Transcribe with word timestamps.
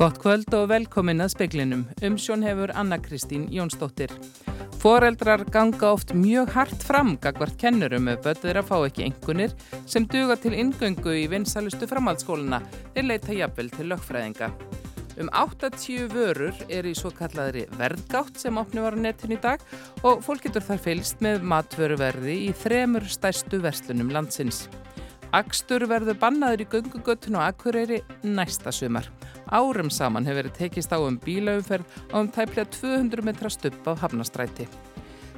Gott 0.00 0.16
kvöld 0.16 0.54
og 0.56 0.70
velkomin 0.70 1.20
að 1.20 1.34
speklinum. 1.34 1.80
Umsjón 2.00 2.40
hefur 2.46 2.70
Anna 2.72 2.96
Kristín 2.96 3.42
Jónsdóttir. 3.52 4.08
Foreldrar 4.80 5.42
ganga 5.52 5.90
oft 5.92 6.14
mjög 6.16 6.54
hart 6.54 6.86
fram 6.88 7.18
gagvart 7.20 7.58
kennurum 7.60 8.08
ef 8.08 8.22
bötður 8.24 8.62
að 8.62 8.70
fá 8.70 8.78
ekki 8.78 9.04
engunir 9.10 9.52
sem 9.84 10.08
duga 10.08 10.38
til 10.40 10.54
ingöngu 10.56 11.12
í 11.20 11.26
vinsalustu 11.28 11.84
framhaldsskóluna 11.90 12.62
er 12.94 13.10
leita 13.10 13.36
jafnvel 13.36 13.68
til 13.76 13.90
lögfræðinga. 13.92 14.48
Um 15.20 15.28
80 15.36 16.08
vörur 16.16 16.56
er 16.72 16.88
í 16.88 16.96
svo 16.96 17.12
kallaðri 17.12 17.66
verðgátt 17.76 18.40
sem 18.40 18.56
opni 18.56 18.80
var 18.80 18.96
á 18.96 19.04
netinu 19.04 19.36
í 19.36 19.42
dag 19.44 19.60
og 20.00 20.24
fólk 20.24 20.48
getur 20.48 20.64
þar 20.64 20.86
fylst 20.88 21.20
með 21.20 21.44
matvöruverði 21.44 22.46
í 22.46 22.52
þremur 22.56 23.04
stærstu 23.04 23.60
verslunum 23.60 24.16
landsins. 24.16 24.64
Akstur 25.30 25.84
verður 25.86 26.16
bannaður 26.18 26.64
í 26.64 26.68
göngugötun 26.72 27.36
og 27.38 27.44
akkureyri 27.46 28.00
næsta 28.26 28.72
sumar. 28.74 29.06
Árum 29.46 29.90
saman 29.90 30.26
hefur 30.26 30.42
verið 30.42 30.56
tekist 30.58 30.90
á 30.90 30.98
um 30.98 31.18
bílaumferð 31.22 31.86
og 32.10 32.16
um 32.24 32.30
tæplega 32.34 32.66
200 32.74 33.22
metra 33.26 33.50
stupp 33.50 33.86
á 33.86 33.94
hafnastræti. 33.94 34.66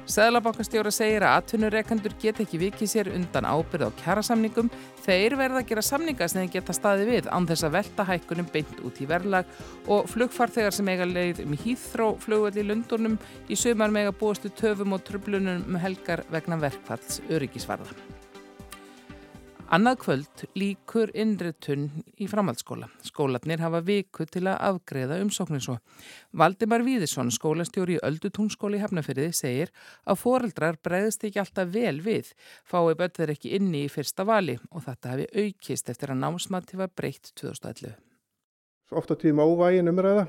Sæðlabankastjóra 0.09 0.91
segir 0.91 1.23
að 1.23 1.37
atvinnureikandur 1.39 2.15
get 2.19 2.41
ekki 2.43 2.59
vikið 2.59 2.89
sér 2.91 3.09
undan 3.13 3.45
ábyrð 3.47 3.87
á 3.87 3.97
kjærasamningum. 4.01 4.71
Þeir 5.05 5.37
verða 5.39 5.61
að 5.61 5.69
gera 5.69 5.83
samninga 5.85 6.27
sem 6.27 6.41
þeir 6.41 6.51
geta 6.57 6.75
staði 6.75 7.05
við 7.07 7.29
án 7.31 7.47
þess 7.47 7.67
að 7.67 7.77
velta 7.77 8.07
hækkunum 8.09 8.49
beint 8.51 8.81
út 8.83 8.99
í 8.99 9.07
verðlag 9.07 9.53
og 9.87 10.09
flugfarþegar 10.11 10.75
sem 10.75 10.91
eiga 10.91 11.07
leið 11.07 11.45
um 11.45 11.55
hýþró 11.55 12.09
flugvall 12.25 12.59
í 12.59 12.65
Lundunum 12.67 13.15
í 13.47 13.59
sömar 13.59 13.95
mega 13.95 14.11
búastu 14.11 14.51
töfum 14.51 14.97
og 14.97 15.05
tröflunum 15.07 15.63
um 15.69 15.79
helgar 15.79 16.25
vegna 16.33 16.59
verkfalls 16.65 17.21
öryggisvarða. 17.29 18.22
Annað 19.73 19.95
kvöld 20.03 20.41
líkur 20.53 21.09
innritun 21.17 21.87
í 22.21 22.27
framhaldsskóla. 22.29 22.91
Skólatnir 23.01 23.57
hafa 23.63 23.79
viku 23.81 24.27
til 24.29 24.43
að 24.45 24.59
afgreða 24.67 25.15
umsóknir 25.23 25.63
svo. 25.65 25.79
Valdimar 26.37 26.83
Víðisson, 26.85 27.31
skólastjóri 27.33 27.95
í 27.95 28.01
Öldutúnskóli 28.05 28.77
í 28.77 28.83
Hafnafyrði, 28.83 29.31
segir 29.33 29.71
að 30.05 30.19
foreldrar 30.21 30.77
breyðist 30.77 31.25
ekki 31.25 31.41
alltaf 31.41 31.71
vel 31.73 32.03
við, 32.05 32.29
fái 32.69 32.93
börður 32.99 33.33
ekki 33.33 33.55
inni 33.57 33.87
í 33.87 33.89
fyrsta 33.89 34.27
vali 34.29 34.59
og 34.69 34.85
þetta 34.85 35.15
hafi 35.15 35.25
aukist 35.41 35.89
eftir 35.89 36.13
að 36.13 36.21
námsmatti 36.21 36.77
var 36.77 36.93
breytt 36.93 37.31
2011. 37.41 37.95
Ofta 38.93 39.17
tíma 39.17 39.41
óvægin 39.41 39.89
umræða, 39.89 40.27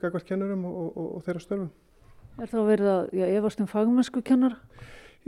gagvart 0.00 0.24
kennurum 0.30 0.64
og, 0.70 0.88
og, 0.94 1.12
og 1.18 1.28
þeirra 1.28 1.44
störfum. 1.44 1.68
Er 2.40 2.48
þá 2.48 2.58
verið 2.64 2.90
að, 2.94 3.12
já, 3.12 3.28
efast 3.28 3.60
um 3.60 3.68
fagmennsku 3.68 4.24
kennara? 4.24 4.56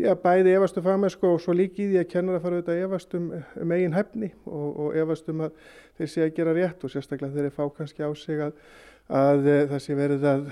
Já, 0.00 0.14
bæði 0.16 0.54
efast 0.56 0.78
um 0.80 0.84
fagmennsku 0.86 1.28
og 1.28 1.40
svo 1.44 1.52
líki 1.52 1.84
í 1.92 1.98
að 2.00 2.08
kennara 2.14 2.40
fara 2.40 2.58
auðvitað 2.58 2.84
efast 2.86 3.16
um, 3.18 3.26
um 3.60 3.74
eigin 3.76 3.92
hefni 3.92 4.30
og, 4.48 4.68
og 4.86 4.94
efast 4.96 5.28
um 5.28 5.42
að 5.44 5.58
þeir 5.98 6.08
sé 6.08 6.22
að 6.24 6.36
gera 6.38 6.54
rétt 6.56 6.86
og 6.86 6.92
sérstaklega 6.94 7.36
þeir 7.36 7.52
fá 7.52 7.66
kannski 7.76 8.06
á 8.06 8.10
sig 8.16 8.40
að, 8.40 8.54
að 9.12 9.50
það 9.74 9.82
sé 9.84 9.98
verið 9.98 10.24
að 10.30 10.48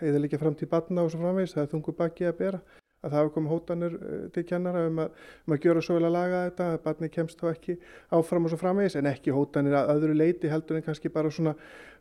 eða 0.00 0.22
líka 0.22 0.40
fram 0.40 0.56
til 0.56 0.70
batna 0.70 1.04
og 1.04 1.12
svo 1.12 1.20
framvegs, 1.20 1.54
það 1.56 1.64
er 1.64 1.70
þungu 1.74 1.94
baki 1.98 2.28
að 2.28 2.38
bera. 2.38 2.62
Að 2.98 3.12
það 3.12 3.20
hafa 3.20 3.32
komið 3.34 3.52
hótanur 3.54 3.92
til 4.34 4.42
kennara 4.48 4.80
um 4.88 4.96
að, 5.04 5.20
um 5.46 5.54
að 5.54 5.66
gjöra 5.68 5.82
svo 5.86 5.94
vel 5.94 6.08
að 6.08 6.16
laga 6.16 6.40
þetta, 6.48 6.70
að 6.72 6.80
batni 6.88 7.10
kemst 7.14 7.38
þá 7.38 7.52
ekki 7.52 7.76
áfram 8.18 8.48
og 8.48 8.52
svo 8.52 8.58
framvegs 8.58 8.96
en 8.98 9.10
ekki 9.10 9.34
hótanir 9.36 9.76
að 9.78 9.92
öðru 9.94 10.16
leiti 10.18 10.50
heldur 10.50 10.80
en 10.80 10.86
kannski 10.88 11.12
bara 11.14 11.30
svona 11.30 11.54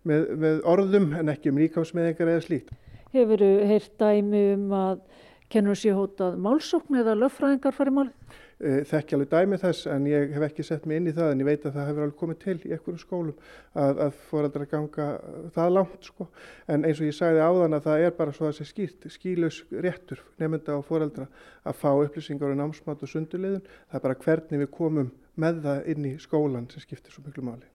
með, 0.08 0.26
með 0.42 0.64
orðum 0.66 1.12
en 1.20 1.30
ekki 1.36 1.52
um 1.52 1.62
líkámsmeðingar 1.62 2.34
eða 2.34 2.46
slíkt. 2.48 2.74
Hefur 3.14 3.44
þú 3.44 3.52
heyrt 3.70 3.94
dæmi 4.02 4.44
um 4.56 4.74
að 4.74 5.06
kennur 5.54 5.78
sér 5.80 5.98
hótað 5.98 6.38
málsókn 6.44 7.00
eða 7.02 7.16
löffræðingar 7.18 7.76
farið 7.76 7.98
málið? 7.98 8.38
Þekki 8.58 9.14
alveg 9.14 9.30
dæmi 9.30 9.58
þess 9.62 9.86
en 9.94 10.08
ég 10.10 10.32
hef 10.34 10.44
ekki 10.48 10.64
sett 10.66 10.88
mig 10.90 10.98
inn 10.98 11.10
í 11.12 11.14
það 11.14 11.32
en 11.32 11.44
ég 11.44 11.48
veit 11.48 11.66
að 11.68 11.76
það 11.76 11.90
hefur 11.92 12.06
alveg 12.08 12.18
komið 12.22 12.40
til 12.42 12.56
í 12.58 12.72
einhverju 12.74 13.02
skólum 13.04 13.36
að, 13.78 14.02
að 14.08 14.18
foreldra 14.32 14.66
ganga 14.72 15.06
það 15.54 15.74
langt 15.76 16.10
sko 16.10 16.28
en 16.66 16.88
eins 16.88 16.98
og 16.98 17.06
ég 17.06 17.18
sagði 17.20 17.46
áðan 17.46 17.78
að 17.78 17.86
það 17.86 18.08
er 18.08 18.18
bara 18.18 18.34
svo 18.34 18.48
að 18.48 18.56
það 18.56 18.58
sé 18.58 18.70
skýrt, 18.72 19.08
skýlaus 19.14 19.62
réttur 19.86 20.24
nefnda 20.42 20.74
á 20.74 20.82
foreldra 20.90 21.30
að 21.70 21.78
fá 21.84 21.92
upplýsingar 21.94 22.50
og 22.50 22.58
um 22.58 22.64
námsmat 22.64 23.06
og 23.06 23.14
sundulegðun 23.14 23.66
það 23.70 24.00
er 24.00 24.06
bara 24.08 24.22
hvernig 24.26 24.64
við 24.66 24.72
komum 24.74 25.12
með 25.38 25.62
það 25.68 25.90
inn 25.94 26.08
í 26.10 26.14
skólan 26.22 26.70
sem 26.74 26.82
skiptir 26.82 27.14
svo 27.14 27.28
miklu 27.28 27.46
máli. 27.46 27.70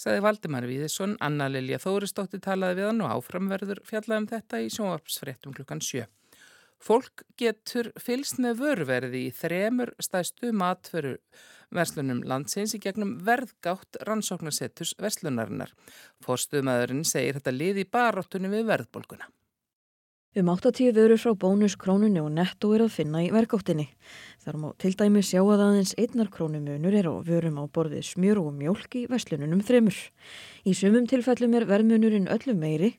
Saði 0.00 0.22
Valdimar 0.24 0.64
Víðisson, 0.64 1.18
Anna 1.20 1.50
Lilja 1.52 1.76
Þóristóttir 1.82 2.40
talaði 2.40 2.78
við 2.78 2.86
hann 2.88 3.02
og 3.04 3.18
áframverður 3.18 3.82
fjallaði 3.84 4.22
um 4.22 4.28
þetta 4.30 4.60
í 4.64 4.70
sjónvarpsfréttum 4.72 5.52
klukkan 5.58 5.84
7. 5.84 6.06
Fólk 6.80 7.24
getur 7.40 7.90
fylst 8.00 8.38
með 8.40 8.62
vörverði 8.62 9.26
í 9.28 9.32
þremur 9.36 9.92
stæstu 10.00 10.52
matveru 10.56 11.18
verslunum 11.76 12.22
landsins 12.26 12.72
í 12.74 12.80
gegnum 12.82 13.18
verðgátt 13.26 14.00
rannsóknarsettus 14.08 14.94
verslunarinnar. 15.00 15.74
Forstuðmaðurinn 16.24 17.04
segir 17.06 17.38
þetta 17.38 17.54
lið 17.54 17.84
í 17.84 17.90
baróttunum 17.92 18.56
við 18.56 18.66
verðbólguna. 18.72 19.28
Um 20.36 20.46
80 20.46 20.92
vörur 20.94 21.18
frá 21.18 21.32
bónus 21.34 21.74
krónunni 21.74 22.20
og 22.22 22.30
netto 22.30 22.68
er 22.70 22.84
að 22.84 22.92
finna 22.94 23.18
í 23.24 23.32
verkáttinni. 23.34 23.88
Þar 24.44 24.58
má 24.62 24.66
til 24.78 24.92
dæmi 24.94 25.24
sjá 25.26 25.40
að 25.42 25.64
aðeins 25.64 25.94
einnar 25.98 26.28
krónumunur 26.30 26.94
er 26.94 27.08
á 27.10 27.18
vörum 27.26 27.58
á 27.58 27.66
borðið 27.66 28.04
smjör 28.12 28.38
og 28.38 28.52
mjölk 28.54 28.94
í 28.94 29.02
verslununum 29.10 29.64
þremur. 29.66 29.98
Í 30.62 30.70
sumum 30.78 31.08
tilfellum 31.10 31.56
er 31.58 31.66
verðmunurinn 31.66 32.30
öllum 32.30 32.62
meiri, 32.62 32.92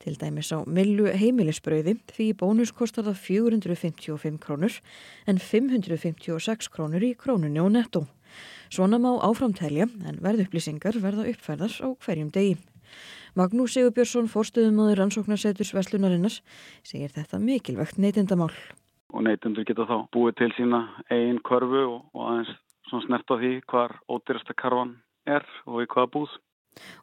til 0.00 0.16
dæmis 0.16 0.48
á 0.48 0.64
millu 0.64 1.12
heimilisbröði 1.12 1.98
því 2.08 2.30
bónus 2.40 2.72
kostar 2.72 3.04
það 3.10 3.20
455 3.20 4.40
krónur 4.40 4.80
en 5.28 5.36
556 5.36 6.72
krónur 6.72 7.04
í 7.04 7.12
krónunni 7.20 7.60
og 7.60 7.74
netto. 7.76 8.06
Svona 8.72 8.96
má 8.96 9.12
áframtelja 9.28 9.90
en 10.08 10.24
verðupplýsingar 10.24 10.96
verða 11.04 11.28
uppfærðar 11.34 11.82
á 11.84 11.88
hverjum 12.00 12.32
degi. 12.32 12.56
Magnús 13.38 13.76
Sigurbjörnsson, 13.76 14.26
fórstuðumöður 14.26 14.98
rannsóknarseturs 14.98 15.70
Veslunarinnar, 15.76 16.40
segir 16.82 17.12
þetta 17.14 17.38
mikilvægt 17.38 18.00
neytindamál. 18.02 18.50
Og 19.14 19.22
neytindur 19.22 19.66
geta 19.68 19.86
þá 19.86 20.08
búið 20.10 20.40
til 20.40 20.48
sína 20.56 20.80
eigin 21.06 21.38
körfu 21.46 21.84
og, 21.84 22.00
og 22.18 22.24
aðeins 22.32 23.04
snert 23.06 23.30
á 23.30 23.36
því 23.38 23.52
hvar 23.70 23.94
ódýrasta 24.10 24.56
karvan 24.58 24.96
er 25.28 25.46
og 25.68 25.84
í 25.84 25.86
hvaða 25.86 26.10
búð. 26.16 26.34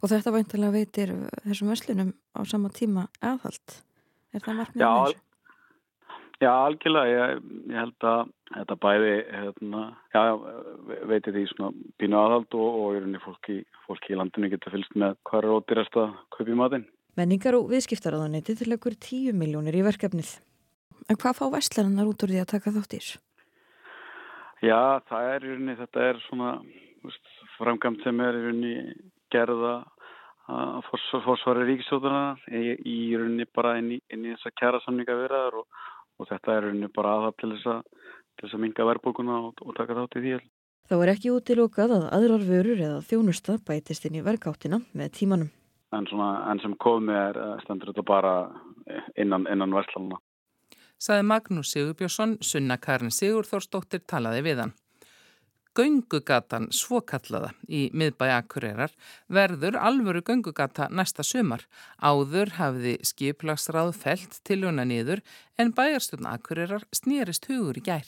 Og 0.04 0.12
þetta 0.12 0.34
væntalega 0.36 0.76
veitir 0.76 1.14
þessum 1.46 1.72
Veslunum 1.72 2.12
á 2.36 2.40
sama 2.44 2.74
tíma 2.74 3.08
aðhald. 3.24 3.80
Er 4.36 4.44
það 4.44 4.60
markmið 4.60 4.84
með 4.84 5.00
þessu? 5.06 5.24
Já, 6.44 6.50
algjörlega. 6.52 7.28
Ég, 7.30 7.44
ég 7.72 7.78
held 7.80 8.08
að 8.10 8.32
þetta 8.56 8.78
bæði 8.84 9.14
hérna, 9.32 9.84
já, 10.14 10.22
veitir 11.12 11.36
því 11.36 11.46
svona 11.52 11.70
pínu 12.02 12.20
aðhald 12.20 12.58
og, 12.60 12.80
og 12.82 12.90
í 12.98 13.00
rauninni 13.00 13.22
fólki, 13.24 13.56
fólki 13.86 14.14
í 14.14 14.20
landinu 14.20 14.52
getur 14.52 14.76
fylgst 14.76 14.98
með 15.00 15.16
hvað 15.30 15.46
er 15.46 15.56
ódýrast 15.56 16.00
að 16.02 16.18
kaupa 16.36 16.52
í 16.52 16.60
matinn. 16.60 16.90
Menningar 17.16 17.56
og 17.56 17.70
viðskiptaraðaniti 17.72 18.58
til 18.60 18.76
ekkur 18.76 18.98
10 19.00 19.40
miljónir 19.40 19.80
í 19.80 19.86
verkefnið. 19.88 20.34
En 21.08 21.20
hvað 21.22 21.40
fá 21.40 21.46
Vestlarinnar 21.54 22.10
út 22.10 22.26
úr 22.26 22.34
því 22.34 22.44
að 22.44 22.52
taka 22.52 22.76
þátt 22.76 22.98
í 22.98 23.00
þessu? 23.00 23.24
Já, 24.66 24.80
það 25.08 25.32
er 25.32 25.46
í 25.46 25.52
rauninni, 25.54 25.80
þetta 25.80 26.06
er 26.10 26.22
svona 26.26 26.54
veist, 27.06 27.34
framkvæmt 27.60 28.04
sem 28.04 28.24
er 28.26 28.38
í 28.40 28.46
rauninni 28.48 28.76
gerða 29.34 29.76
að 30.46 30.88
fórsvara 31.26 31.66
ríkisjóðunar 31.66 32.42
í, 32.54 32.76
í 32.86 32.98
rauninni 33.18 33.48
bara 33.56 33.78
inn 33.80 33.96
í, 33.96 34.00
inn 34.14 34.28
í 34.28 34.34
þessa 34.36 34.54
kjæra 34.60 34.82
samninga 34.84 35.16
verðar 35.18 35.62
og 35.62 35.86
og 36.20 36.30
þetta 36.30 36.54
er 36.56 36.68
rauninni 36.68 36.92
bara 36.96 37.16
aðhald 37.18 37.40
til 37.42 37.52
þess 37.54 37.72
að, 37.74 37.82
til 38.36 38.48
þess 38.48 38.58
að 38.58 38.64
minga 38.66 38.88
verðbókuna 38.92 39.40
og, 39.48 39.66
og 39.66 39.76
taka 39.78 39.98
þátt 40.00 40.20
í 40.20 40.24
því. 40.26 40.38
Þá 40.86 40.96
er 41.00 41.12
ekki 41.16 41.34
útilokað 41.34 41.96
að 41.96 42.08
aðrar 42.14 42.46
vörur 42.46 42.82
eða 42.88 43.02
þjónusta 43.10 43.58
bætist 43.66 44.06
inn 44.06 44.20
í 44.20 44.26
verkáttina 44.26 44.84
með 44.94 45.16
tímanum. 45.20 45.52
En, 45.96 46.06
svona, 46.10 46.30
en 46.52 46.62
sem 46.62 46.76
komi 46.82 47.16
er 47.16 47.40
stendur 47.64 47.90
þetta 47.92 48.06
bara 48.06 48.34
innan, 49.18 49.48
innan 49.52 49.74
verslanuna. 49.74 50.20
Saði 51.02 51.26
Magnús 51.28 51.74
Sigurbjörnsson, 51.74 52.38
Sunna 52.42 52.78
Karin 52.82 53.12
Sigurþórsdóttir 53.14 54.06
talaði 54.08 54.44
við 54.46 54.62
hann. 54.64 54.76
Göngugatan 55.76 56.70
svokallaða 56.72 57.50
í 57.68 57.90
miðbæi 57.92 58.30
Akureyrar 58.38 58.94
verður 59.28 59.76
alvöru 59.76 60.22
göngugata 60.24 60.88
næsta 60.88 61.26
sumar. 61.28 61.66
Áður 62.00 62.54
hafði 62.56 62.94
skiplagsráð 63.04 63.92
felt 64.00 64.40
til 64.48 64.62
húnna 64.64 64.88
niður 64.88 65.20
en 65.60 65.74
bæjarstjórn 65.76 66.32
Akureyrar 66.32 66.88
snýrist 66.96 67.52
hugur 67.52 67.82
í 67.82 67.84
gær. 67.90 68.08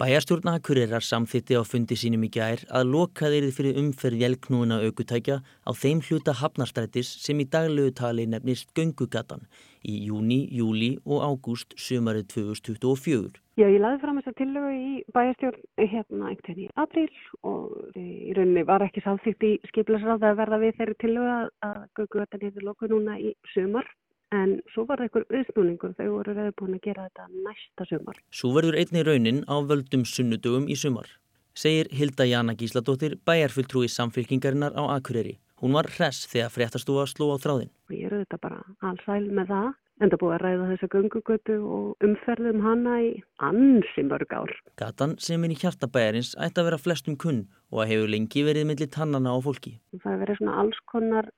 Bæjarstjórn 0.00 0.48
Akureyrar 0.54 1.04
samþitti 1.04 1.60
á 1.60 1.64
fundi 1.64 1.96
sínum 1.96 2.24
í 2.24 2.32
gær 2.32 2.64
að 2.72 2.90
loka 2.94 3.28
þeirri 3.32 3.52
fyrir 3.58 3.78
umferð 3.80 4.24
jelknúina 4.24 4.80
aukutækja 4.84 5.38
á 5.40 5.70
þeim 5.76 6.02
hluta 6.08 6.34
hafnarstrætis 6.40 7.14
sem 7.20 7.40
í 7.40 7.50
daglegu 7.52 7.92
tali 8.00 8.24
nefnist 8.28 8.72
göngugatan 8.76 9.44
í 9.84 10.06
júni, 10.08 10.46
júli 10.52 10.96
og 11.04 11.24
ágúst 11.24 11.76
sömarið 11.80 12.28
2024. 12.32 13.45
Já, 13.56 13.64
ég 13.72 13.80
laði 13.80 14.00
fram 14.02 14.18
þessa 14.20 14.36
tillögu 14.36 14.72
í 14.76 14.88
bæjarstjórn 15.16 15.62
hérna 15.80 16.30
einhvern 16.30 16.50
veginn 16.50 16.66
í 16.66 16.72
apríl 16.82 17.06
og 17.48 17.96
í 17.96 18.34
rauninni 18.36 18.64
var 18.68 18.84
ekki 18.84 19.00
sáþýtt 19.04 19.46
í 19.48 19.52
skiplasráð 19.70 20.26
að 20.28 20.40
verða 20.42 20.58
við 20.60 20.74
þeirri 20.80 20.96
tillögu 21.00 21.36
að 21.64 21.78
gögugötan 21.96 22.44
hefur 22.44 22.66
lokuð 22.68 22.92
núna 22.92 23.16
í 23.16 23.32
sumar 23.54 23.88
en 24.36 24.58
svo 24.74 24.84
var 24.84 25.00
það 25.00 25.08
einhver 25.08 25.26
auðsnúningur 25.38 25.96
þau 25.96 26.10
voru 26.18 26.36
rauði 26.36 26.56
búin 26.60 26.76
að 26.76 26.84
gera 26.84 27.08
þetta 27.08 27.26
næsta 27.46 27.88
sumar. 27.88 28.20
Svo 28.28 28.52
verður 28.58 28.76
einni 28.82 29.06
raunin 29.08 29.40
á 29.48 29.56
völdum 29.72 30.04
sunnudögum 30.04 30.68
í 30.68 30.76
sumar, 30.76 31.08
segir 31.56 31.88
Hilda 31.96 32.28
Jana 32.28 32.58
Gísladóttir 32.60 33.16
bæjarfulltrúi 33.24 33.88
samfélkingarinnar 33.88 34.76
á 34.76 34.84
Akureyri 34.98 35.38
Hún 35.56 35.72
var 35.72 35.86
hress 35.88 36.26
þegar 36.28 36.52
fréttastúa 36.52 37.06
sló 37.08 37.30
á 37.32 37.40
þráðin. 37.40 37.70
Ég 37.88 38.10
eru 38.10 38.20
þetta 38.20 38.38
bara 38.42 38.58
allsæl 38.84 39.24
með 39.32 39.52
það. 39.54 39.68
En 39.96 40.10
það 40.12 40.20
búið 40.20 40.34
að 40.36 40.42
ræða 40.42 40.68
þessa 40.70 40.88
göngugötu 40.92 41.54
og 41.72 42.04
umferðum 42.04 42.58
hana 42.66 42.96
í 43.00 43.10
ansi 43.40 44.02
mörg 44.04 44.34
ár. 44.36 44.52
Gatan 44.76 45.14
sem 45.24 45.44
er 45.46 45.54
í 45.54 45.56
hjartabæjarins 45.62 46.34
ætti 46.36 46.60
að 46.60 46.68
vera 46.68 46.80
flestum 46.82 47.16
kunn 47.16 47.46
og 47.72 47.80
að 47.82 47.92
hefur 47.94 48.12
lengi 48.12 48.44
verið 48.44 48.68
millir 48.68 48.90
tannana 48.92 49.32
á 49.32 49.38
fólki. 49.40 49.78
Það 50.02 50.20
verið 50.24 50.40
svona 50.42 50.58
alls 50.60 50.82
konar 50.92 51.30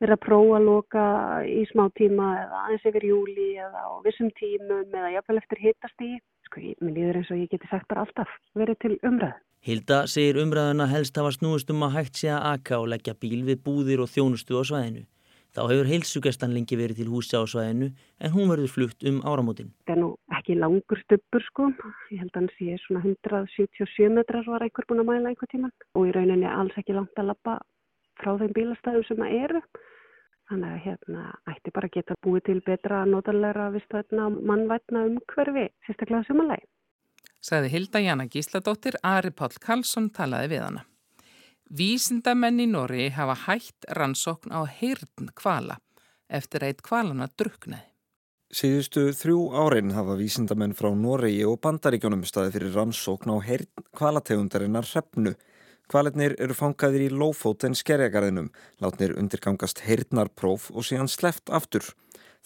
verið 0.00 0.14
að 0.14 0.24
prófa 0.24 0.56
að 0.56 0.68
loka 0.70 1.04
í 1.50 1.66
smá 1.72 1.84
tíma 1.98 2.30
eða 2.44 2.62
aðeins 2.62 2.88
yfir 2.88 3.06
júli 3.10 3.50
eða 3.66 3.84
á 3.84 3.90
vissum 4.06 4.32
tímum 4.38 4.94
eða 4.94 5.12
jafnvel 5.18 5.42
eftir 5.42 5.62
hittast 5.66 6.06
í. 6.06 6.14
Sko, 6.48 6.64
mér 6.80 6.96
líður 6.96 7.20
eins 7.20 7.34
og 7.34 7.42
ég 7.42 7.52
geti 7.52 7.68
sagt 7.68 7.88
bara 7.90 8.06
alltaf 8.06 8.32
verið 8.56 8.80
til 8.86 8.94
umræð. 9.04 9.36
Hilda 9.68 10.04
segir 10.06 10.38
umræðuna 10.40 10.86
helst 10.88 11.18
hafa 11.18 11.34
snúist 11.34 11.70
um 11.74 11.82
að 11.84 11.96
hægt 11.98 12.20
sé 12.22 12.30
að 12.32 12.44
aka 12.54 12.78
og 12.78 12.92
leggja 12.94 13.18
bíl 13.18 13.42
við 13.44 13.64
búðir 13.66 14.04
og 14.04 14.08
þjónustu 14.12 14.54
á 14.54 14.62
svæðinu. 14.64 15.02
Þá 15.58 15.64
hefur 15.72 15.88
heilsugestan 15.90 16.52
lengi 16.54 16.76
verið 16.78 17.00
til 17.00 17.08
húsi 17.10 17.34
á 17.34 17.42
svæðinu 17.42 17.88
en 18.22 18.30
hún 18.30 18.46
verður 18.46 18.70
flutt 18.70 19.02
um 19.10 19.16
áramótin. 19.26 19.72
Það 19.88 19.94
er 19.96 20.00
nú 20.04 20.10
ekki 20.38 20.54
langur 20.54 21.00
stöppur 21.02 21.42
sko. 21.48 21.66
Ég 22.12 22.20
held 22.22 22.30
að 22.30 22.38
hann 22.38 22.50
sé 22.54 22.76
svona 22.84 23.02
177 23.02 24.12
metrar 24.14 24.46
var 24.46 24.62
einhver 24.62 24.86
búin 24.86 25.02
að 25.02 25.08
mæla 25.08 25.32
einhver 25.32 25.50
tíman 25.50 25.72
og 25.98 26.06
í 26.06 26.12
rauninni 26.14 26.46
alls 26.46 26.78
ekki 26.78 26.94
langt 26.94 27.18
að 27.18 27.32
lappa 27.32 27.56
frá 28.22 28.36
þeim 28.38 28.54
bílastæðum 28.54 29.06
sem 29.08 29.24
það 29.24 29.34
eru. 29.48 29.62
Þannig 30.48 30.76
að 30.76 30.84
hérna 30.84 31.24
ætti 31.50 31.74
bara 31.74 31.90
að 31.90 31.96
geta 31.98 32.18
búið 32.22 32.44
til 32.46 32.58
betra 32.68 33.00
notalega 33.10 33.66
vistvætna 33.74 34.28
mannvætna 34.38 35.02
umhverfi, 35.10 35.66
sérstaklega 35.88 36.22
sumalagi. 36.30 36.70
Saði 37.42 37.74
Hilda 37.74 38.04
Jana 38.06 38.30
Gísladóttir, 38.30 38.94
Ari 39.02 39.34
Pál 39.34 39.58
Karlsson 39.58 40.06
talaði 40.14 40.54
við 40.54 40.64
hana. 40.68 40.86
Vísindamenn 41.68 42.62
í 42.64 42.64
Nóri 42.64 43.10
hafa 43.12 43.34
hætt 43.44 43.84
rannsókn 43.92 44.54
á 44.56 44.64
heyrn 44.64 45.28
kvala 45.36 45.76
eftir 46.32 46.64
eitt 46.64 46.80
kvalana 46.80 47.26
druknaði. 47.28 47.84
Síðustu 48.48 49.10
þrjú 49.12 49.42
árin 49.52 49.92
hafa 49.92 50.16
vísindamenn 50.16 50.72
frá 50.72 50.88
Nóri 50.96 51.34
og 51.44 51.58
Bandaríkjónum 51.60 52.24
staði 52.24 52.54
fyrir 52.54 52.72
rannsókn 52.72 53.28
á 53.28 53.36
heyrn 53.44 53.84
kvalategundarinnar 53.92 54.88
hrefnu. 54.88 55.34
Kvaletnir 55.92 56.38
eru 56.40 56.56
fangaðir 56.56 57.04
í 57.04 57.12
lófót 57.12 57.68
en 57.68 57.76
skerjagarðinum, 57.76 58.48
látnir 58.80 59.12
undirgangast 59.20 59.84
heyrnarpróf 59.84 60.70
og 60.72 60.88
síðan 60.88 61.12
sleft 61.12 61.52
aftur. 61.52 61.84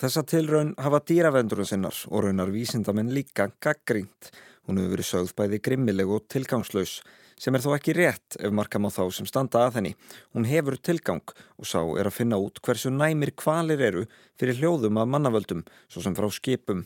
Þessa 0.02 0.26
tilraun 0.26 0.74
hafa 0.82 0.98
dýravendurinn 1.06 1.70
sinnar 1.70 2.04
og 2.10 2.26
raunar 2.26 2.50
vísindamenn 2.50 3.14
líka 3.14 3.52
gaggrínt. 3.62 4.34
Hún 4.66 4.82
hefur 4.82 4.96
verið 4.96 5.12
sögð 5.14 5.34
bæði 5.38 5.62
grimmileg 5.62 6.10
og 6.10 6.26
tilgangslaus 6.26 7.02
sem 7.42 7.56
er 7.56 7.62
þó 7.64 7.72
ekki 7.74 7.94
rétt 7.96 8.38
ef 8.38 8.54
markam 8.54 8.86
á 8.86 8.90
þá 8.94 9.02
sem 9.16 9.26
standa 9.26 9.64
að 9.66 9.80
henni. 9.80 9.92
Hún 10.30 10.46
hefur 10.46 10.78
tilgang 10.78 11.24
og 11.58 11.66
sá 11.66 11.80
er 11.98 12.06
að 12.06 12.18
finna 12.20 12.38
út 12.38 12.62
hversu 12.62 12.92
næmir 12.94 13.34
kvalir 13.34 13.82
eru 13.82 14.04
fyrir 14.38 14.60
hljóðum 14.60 15.00
af 15.02 15.10
mannavöldum, 15.10 15.64
svo 15.90 16.04
sem 16.04 16.14
frá 16.14 16.28
skipum. 16.30 16.84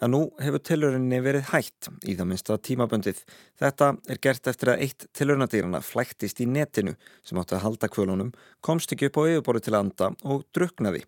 En 0.00 0.14
nú 0.14 0.22
hefur 0.40 0.62
tilhörinni 0.64 1.18
verið 1.20 1.50
hætt 1.50 1.90
í 2.08 2.14
það 2.16 2.30
minnsta 2.30 2.56
tímaböndið. 2.56 3.18
Þetta 3.60 3.90
er 4.08 4.20
gert 4.24 4.48
eftir 4.48 4.72
að 4.72 4.86
eitt 4.86 5.04
tilhörnadýrana 5.18 5.82
flæktist 5.84 6.40
í 6.40 6.48
netinu 6.48 6.94
sem 7.20 7.36
átti 7.36 7.58
að 7.58 7.66
halda 7.66 7.90
kvölunum, 7.92 8.32
komst 8.64 8.96
ekki 8.96 9.10
upp 9.10 9.20
á 9.20 9.28
yfirborðu 9.28 9.66
til 9.66 9.74
að 9.74 9.82
anda 9.82 10.10
og 10.24 10.46
druknaði. 10.56 11.04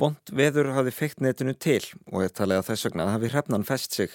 Vond 0.00 0.32
veður 0.32 0.72
hafi 0.72 0.94
feikt 0.96 1.20
netinu 1.20 1.52
til 1.52 1.82
og 2.08 2.24
er 2.24 2.32
talið 2.32 2.62
að 2.62 2.70
þess 2.70 2.88
vegna 2.88 3.10
hafi 3.12 3.28
hrefnan 3.28 3.68
fest 3.68 3.98
sig. 3.98 4.14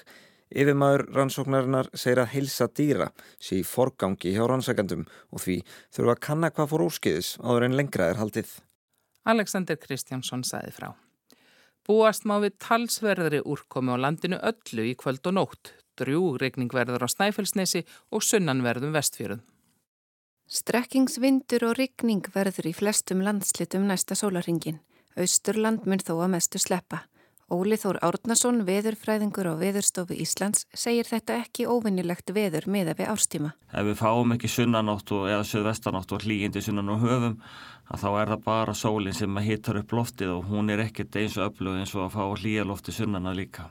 Yfirmaður 0.54 1.08
rannsóknarinnar 1.16 1.90
segir 1.98 2.22
að 2.22 2.32
heilsa 2.36 2.68
dýra 2.70 3.08
sé 3.42 3.62
í 3.62 3.66
forgangi 3.66 4.36
hjá 4.36 4.44
rannsækandum 4.46 5.08
og 5.34 5.42
því 5.42 5.56
þurfa 5.96 6.14
að 6.14 6.22
kanna 6.28 6.52
hvað 6.54 6.70
fór 6.72 6.86
úrskiðis 6.86 7.32
áður 7.42 7.66
en 7.70 7.78
lengra 7.80 8.12
er 8.12 8.22
haldið. 8.22 8.52
Alexander 9.26 9.80
Kristjánsson 9.82 10.46
sæði 10.46 10.76
frá. 10.76 10.92
Búast 11.86 12.26
má 12.30 12.38
við 12.42 12.56
talsverðri 12.62 13.42
úrkomi 13.46 13.94
á 13.94 13.98
landinu 14.06 14.38
öllu 14.42 14.86
í 14.86 14.94
kvöld 14.98 15.26
og 15.26 15.36
nótt. 15.38 15.74
Drjúregning 15.98 16.72
verður 16.74 17.06
á 17.06 17.10
Snæfellsnesi 17.10 17.86
og 18.12 18.26
sunnanverðum 18.26 18.94
vestfjörðum. 18.94 19.44
Strekkingsvindur 20.46 21.64
og 21.66 21.78
rigning 21.80 22.26
verður 22.34 22.70
í 22.70 22.74
flestum 22.78 23.24
landslitum 23.26 23.88
næsta 23.90 24.18
sólaringin. 24.18 24.78
Austurland 25.18 25.88
mun 25.90 26.02
þó 26.04 26.20
að 26.20 26.34
mestu 26.36 26.62
sleppa. 26.62 27.06
Óli 27.46 27.78
Þór 27.78 28.00
Árnason, 28.02 28.64
veðurfræðingur 28.66 29.46
á 29.46 29.54
Veðurstofu 29.60 30.16
Íslands, 30.18 30.64
segir 30.74 31.06
þetta 31.06 31.36
ekki 31.44 31.68
óvinnilegt 31.70 32.32
veður 32.34 32.66
miða 32.66 32.96
við 32.98 33.12
árstíma. 33.12 33.52
Ef 33.70 33.86
við 33.86 34.00
fáum 34.00 34.34
ekki 34.34 34.50
sunnanátt 34.50 35.12
og, 35.14 35.28
eða 35.30 35.44
söðvestanátt 35.46 36.16
og 36.16 36.26
hlýjindi 36.26 36.64
sunnan 36.66 36.90
og 36.90 37.04
höfum, 37.06 37.36
þá 37.86 38.08
er 38.10 38.32
það 38.34 38.42
bara 38.48 38.74
sólinn 38.74 39.14
sem 39.14 39.38
hittar 39.46 39.78
upp 39.78 39.94
loftið 39.94 40.32
og 40.40 40.50
hún 40.50 40.74
er 40.74 40.82
ekkert 40.88 41.20
eins 41.22 41.38
og 41.38 41.52
öflug 41.52 41.78
eins 41.78 41.94
og 41.94 42.08
að 42.08 42.16
fá 42.18 42.24
hlýja 42.42 42.66
lofti 42.66 42.96
sunnana 42.98 43.36
líka. 43.38 43.68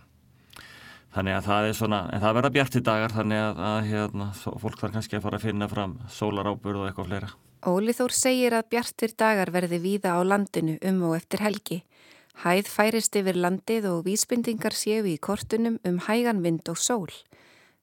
Þannig 1.15 1.35
að 1.41 1.49
það 1.49 1.67
er 1.73 1.77
svona, 1.81 2.01
en 2.15 2.23
það 2.23 2.39
verða 2.39 2.53
bjart 2.55 2.79
í 2.79 2.85
dagar 2.93 3.17
þannig 3.19 3.43
að, 3.43 3.65
að 3.73 3.91
hérna, 3.91 4.29
fólk 4.39 4.79
þarf 4.79 4.95
kannski 5.01 5.19
að 5.19 5.27
fara 5.27 5.43
að 5.43 5.49
finna 5.49 5.69
fram 5.75 5.99
sólaráburð 6.15 6.85
og 6.85 6.93
eitthvað 6.93 7.11
fleira. 7.11 7.35
Óli 7.65 7.95
Þór 7.97 8.13
segir 8.13 8.55
að 8.55 8.67
bjartir 8.71 9.15
dagar 9.19 9.51
verði 9.51 9.79
víða 9.83 10.15
á 10.15 10.21
landinu 10.23 10.75
um 10.85 10.99
og 11.09 11.15
eftir 11.17 11.43
helgi. 11.43 11.83
Hæð 12.43 12.67
færist 12.67 13.15
yfir 13.15 13.39
landið 13.39 13.87
og 13.93 14.05
vísbindingar 14.09 14.75
séu 14.75 15.07
í 15.07 15.15
kortunum 15.23 15.79
um 15.87 16.01
hægan 16.09 16.43
vind 16.43 16.67
og 16.69 16.81
sól. 16.83 17.13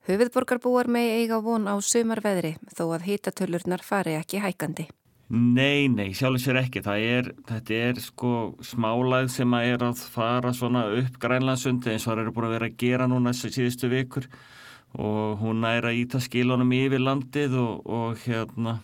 Höfuðborgarbúar 0.10 0.90
megi 0.92 1.22
eiga 1.22 1.38
von 1.46 1.70
á 1.72 1.80
sömarveðri 1.80 2.58
þó 2.74 2.90
að 2.98 3.06
hýtatölurnar 3.08 3.86
fari 3.86 4.18
ekki 4.18 4.42
hækandi. 4.44 4.88
Nei, 5.32 5.88
nei, 5.88 6.12
sjálfins 6.12 6.50
er 6.52 6.58
ekki. 6.60 6.82
Er, 6.84 7.30
þetta 7.48 7.78
er 7.88 8.00
sko 8.04 8.32
smálæð 8.60 9.30
sem 9.32 9.54
að 9.56 9.68
er 9.70 9.86
að 9.88 10.02
fara 10.12 10.52
svona 10.52 10.84
upp 11.00 11.20
grænlandsundi 11.24 11.94
eins 11.94 12.04
og 12.04 12.12
það 12.12 12.24
eru 12.26 12.34
búin 12.36 12.48
að 12.50 12.56
vera 12.58 12.68
að 12.68 12.80
gera 12.84 13.08
núna 13.08 13.32
þessu 13.32 13.54
síðustu 13.56 13.92
vikur 13.94 14.28
og 15.00 15.40
hún 15.40 15.64
er 15.70 15.88
að 15.88 16.02
íta 16.02 16.20
skilunum 16.20 16.74
yfir 16.76 17.00
landið 17.00 17.56
og, 17.62 17.88
og 17.88 18.26
hérna 18.26 18.82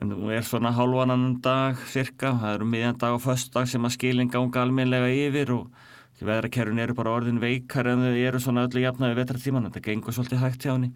en 0.00 0.12
nú 0.12 0.30
er 0.34 0.44
svona 0.44 0.72
hálfanan 0.76 1.40
dag 1.44 1.80
cirka, 1.92 2.34
það 2.40 2.54
eru 2.58 2.68
miðjan 2.72 3.00
dag 3.00 3.16
og 3.16 3.24
föst 3.24 3.52
dag 3.54 3.68
sem 3.70 3.84
að 3.88 3.96
skilin 3.96 4.32
ganga 4.32 4.62
almenlega 4.62 5.08
yfir 5.08 5.52
og 5.56 5.66
veðrakerfin 6.20 6.84
eru 6.84 6.96
bara 6.96 7.16
orðin 7.16 7.40
veikar 7.40 7.88
en 7.92 8.04
þau 8.04 8.14
eru 8.28 8.40
svona 8.40 8.66
öllu 8.68 8.84
jafnaði 8.84 9.20
vetratíman 9.20 9.68
þetta 9.68 9.84
gengur 9.88 10.16
svolítið 10.16 10.44
hægt 10.44 10.64
hjá 10.64 10.74
henni. 10.74 10.94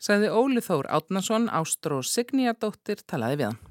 Sæði 0.00 0.30
Óli 0.32 0.62
Þór 0.64 0.88
Átnason, 0.88 1.50
Ástró 1.52 2.00
Signýjadóttir 2.06 3.04
talaði 3.06 3.42
við 3.42 3.50
hann 3.50 3.69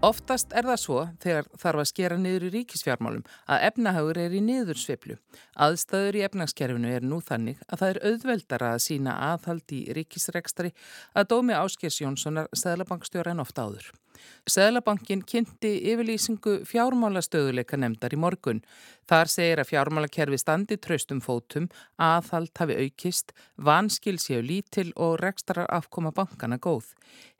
Oftast 0.00 0.54
er 0.56 0.64
það 0.64 0.78
svo 0.80 1.00
þegar 1.20 1.48
þarf 1.60 1.80
að 1.82 1.88
skera 1.90 2.16
niður 2.16 2.46
í 2.46 2.50
ríkisfjármálum 2.54 3.24
að 3.52 3.64
efnahagur 3.66 4.20
er 4.22 4.32
í 4.32 4.40
niðursveiflu. 4.46 5.18
Aðstæður 5.60 6.16
í 6.16 6.22
efnagskerfinu 6.24 6.88
er 6.96 7.04
nú 7.04 7.18
þannig 7.20 7.60
að 7.68 7.82
það 7.82 7.92
er 7.92 8.00
auðveldara 8.08 8.70
að 8.78 8.84
sína 8.86 9.18
aðhald 9.26 9.74
í 9.76 9.82
ríkisrekstari 9.98 10.72
að 11.12 11.28
dómi 11.34 11.58
Áskers 11.58 12.00
Jónssonar 12.00 12.48
Sæðlabankstjóra 12.56 13.34
en 13.34 13.44
ofta 13.44 13.68
áður. 13.68 13.92
Sæðlabankin 14.50 15.22
kynnti 15.28 15.76
yfirlýsingu 15.92 16.60
fjármálastöðuleika 16.68 17.78
nefndar 17.78 18.16
í 18.16 18.18
morgun. 18.20 18.62
Þar 19.10 19.26
segir 19.26 19.58
að 19.58 19.70
fjármálakerfi 19.72 20.38
standi 20.38 20.76
traustum 20.78 21.18
fótum, 21.24 21.64
aðhald 21.98 22.52
hafi 22.60 22.76
aukist, 22.78 23.32
vanskil 23.58 24.20
séu 24.22 24.38
lítil 24.44 24.92
og 24.94 25.16
rekstarar 25.18 25.66
afkoma 25.74 26.12
bankana 26.14 26.60
góð. 26.62 26.92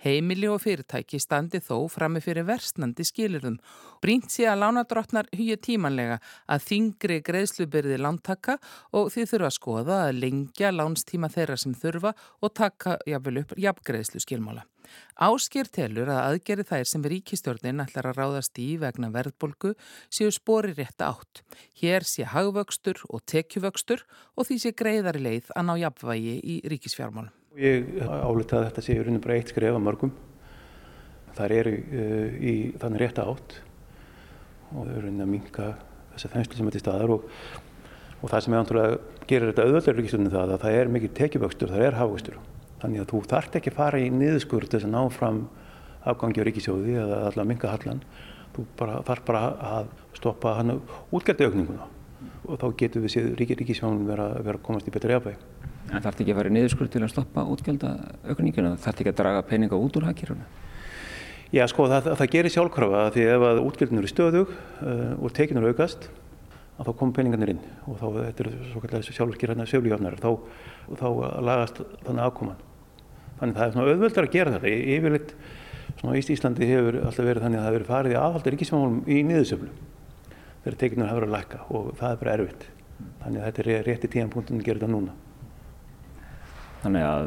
Heimili 0.02 0.48
og 0.50 0.64
fyrirtæki 0.64 1.20
standi 1.22 1.60
þó 1.62 1.84
frammi 1.92 2.22
fyrir 2.24 2.48
versnandi 2.48 3.06
skilirðum. 3.06 3.60
Brínt 4.02 4.34
sé 4.34 4.48
að 4.50 4.64
lánadrottnar 4.64 5.30
hugja 5.30 5.60
tímanlega 5.62 6.18
að 6.50 6.66
þingri 6.66 7.20
greiðslubyrði 7.30 8.00
lántaka 8.02 8.58
og 8.90 9.12
því 9.14 9.28
þurfa 9.30 9.52
að 9.52 9.58
skoða 9.60 10.02
að 10.08 10.20
lengja 10.24 10.74
lánstíma 10.74 11.30
þeirra 11.30 11.60
sem 11.60 11.78
þurfa 11.78 12.16
og 12.40 12.54
taka 12.58 12.98
jafnvel 13.06 13.44
upp 13.44 13.54
jafngreiðslu 13.60 14.26
skilmála. 14.26 14.66
Ásker 15.20 15.68
telur 15.68 16.08
að 16.08 16.20
aðgeri 16.22 16.64
þær 16.64 16.86
sem 16.88 17.02
ríkistjórnin 17.12 17.82
ætlar 17.84 18.10
að 18.10 18.20
ráðast 18.20 18.60
í 18.62 18.68
vegna 18.80 19.10
verðbolgu 19.12 19.74
séu 20.08 20.30
spori 20.32 20.72
rétta 20.76 21.10
átt. 21.12 21.42
Hér 21.80 22.06
sé 22.08 22.24
hagvöxtur 22.24 23.02
og 23.10 23.24
tekjuvöxtur 23.28 24.06
og 24.36 24.48
því 24.48 24.58
sé 24.62 24.72
greiðari 24.76 25.20
leið 25.20 25.52
að 25.54 25.66
ná 25.68 25.74
jafnvægi 25.82 26.36
í 26.40 26.56
ríkisfjármálum. 26.72 27.32
Ég 27.60 27.88
álita 28.06 28.60
að 28.60 28.66
þetta 28.68 28.84
sé 28.86 28.94
í 28.94 29.00
rauninu 29.00 29.22
bara 29.24 29.36
eitt 29.36 29.52
skref 29.52 29.76
að 29.76 29.84
mörgum. 29.84 30.12
Það 31.36 31.54
eru 31.56 31.72
uh, 31.76 32.38
í 32.40 32.54
þannig 32.80 33.02
rétta 33.04 33.26
átt 33.28 33.56
og 34.70 34.86
þau 34.86 34.94
eru 34.94 35.02
rauninu 35.06 35.26
að 35.26 35.34
minka 35.34 35.72
þessa 36.14 36.32
þenslu 36.34 36.58
sem 36.58 36.70
er 36.70 36.76
til 36.76 36.82
staðar 36.84 37.12
og, 37.16 37.26
og 38.20 38.30
það 38.30 38.44
sem 38.44 38.54
er 38.54 38.62
anturlega 38.62 39.26
gerir 39.30 39.52
þetta 39.52 39.66
auðvöldar 39.66 39.98
ríkistjórninu 39.98 40.32
það 40.34 40.54
að 40.54 40.64
það 40.64 40.78
er 40.78 40.94
mikið 40.96 41.14
tekjuvöxtur, 41.20 41.74
það 41.74 41.86
er 41.86 41.98
hagvöxtur. 42.00 42.40
Þannig 42.80 43.02
að 43.02 43.08
þú 43.12 43.22
þart 43.28 43.56
ekki 43.60 43.72
að 43.72 43.78
fara 43.78 44.00
í 44.00 44.10
niðurskur 44.14 44.66
til 44.66 44.78
þess 44.78 44.88
að 44.88 44.94
ná 44.94 45.00
fram 45.12 45.40
afgangi 46.08 46.40
á 46.40 46.44
ríkisjóði 46.48 46.96
eða 47.02 47.22
allar 47.28 47.48
minga 47.48 47.72
hallan. 47.74 48.04
Þú 48.54 48.66
bara, 48.78 49.00
þarf 49.06 49.26
bara 49.28 49.42
að 49.70 49.90
stoppa 50.16 50.54
hann 50.58 50.78
útgældaukninguna 51.12 51.88
og 52.48 52.56
þá 52.60 52.66
getur 52.80 53.04
við 53.04 53.14
séð 53.14 53.28
ríkisjónum 53.40 54.08
vera, 54.08 54.30
vera 54.40 54.58
að 54.58 54.64
komast 54.66 54.88
í 54.88 54.94
betri 54.94 55.16
afbæg. 55.16 55.36
En 55.90 56.02
þarf 56.02 56.22
ekki 56.22 56.32
að 56.32 56.40
fara 56.40 56.50
í 56.50 56.54
niðurskur 56.56 56.90
til 56.90 57.04
að 57.04 57.12
stoppa 57.12 57.44
útgældaukninguna? 57.52 58.74
Þarf 58.80 59.02
ekki 59.02 59.12
að 59.12 59.20
draga 59.20 59.44
peninga 59.46 59.78
út 59.78 60.00
úr 60.00 60.08
hakkeruna? 60.08 60.48
Já, 61.50 61.64
sko, 61.66 61.88
það, 61.90 62.12
það 62.14 62.28
gerir 62.30 62.54
sjálfkrafa 62.54 63.06
því 63.10 63.22
ef 63.26 63.44
að 63.48 63.60
útgjöldin 63.64 64.00
eru 64.00 64.10
stöðug 64.10 64.50
uh, 64.54 65.00
og 65.18 65.32
tekinur 65.34 65.66
aukast, 65.72 66.06
að 66.78 66.86
þá 66.86 66.92
komum 67.00 67.14
peningarnir 67.16 67.50
inn 67.56 67.64
og 67.90 67.98
þá, 67.98 68.06
þetta 68.20 68.44
er 68.44 68.50
svo 68.70 68.82
kallar 68.84 69.08
sjálfurskir 69.08 69.52
hérna 69.52 69.66
söflíjafnar, 69.66 70.18
þá, 70.22 70.30
þá 71.00 71.08
lagast 71.42 71.82
þannig 72.06 72.22
afkoman. 72.28 72.62
Þannig 73.40 73.56
það 73.56 73.66
er 73.66 73.74
svona 73.74 73.94
auðvöldar 73.94 74.26
að 74.26 74.34
gera 74.34 74.52
þetta. 74.56 74.74
Yfirleitt, 74.96 75.32
svona 76.00 76.18
Íslandi 76.20 76.68
hefur 76.68 77.00
alltaf 77.00 77.24
verið 77.24 77.46
þannig 77.46 77.60
að 77.60 77.64
það 77.64 77.74
hefur 77.74 77.88
farið 77.88 78.12
í 78.12 78.20
aðhaldi 78.20 78.52
ríkismálum 78.54 79.00
í 79.08 79.22
niðursöflu 79.30 79.70
þegar 80.60 80.76
tekinur 80.82 81.08
hafa 81.08 81.20
verið 81.20 81.30
að 81.30 81.36
lækka 81.38 81.62
og 81.72 81.90
það 81.96 82.12
er 82.12 82.20
bara 82.20 82.36
erfitt. 82.36 82.68
Þannig 83.22 83.40
að 83.40 83.46
þetta 83.48 83.62
er 83.64 83.86
rétti 83.88 84.10
tíðanpunktin 84.12 84.60
að 84.60 84.66
gera 84.68 84.80
þetta 84.80 84.92
núna. 84.92 85.16
Þannig 86.80 87.04
að 87.04 87.26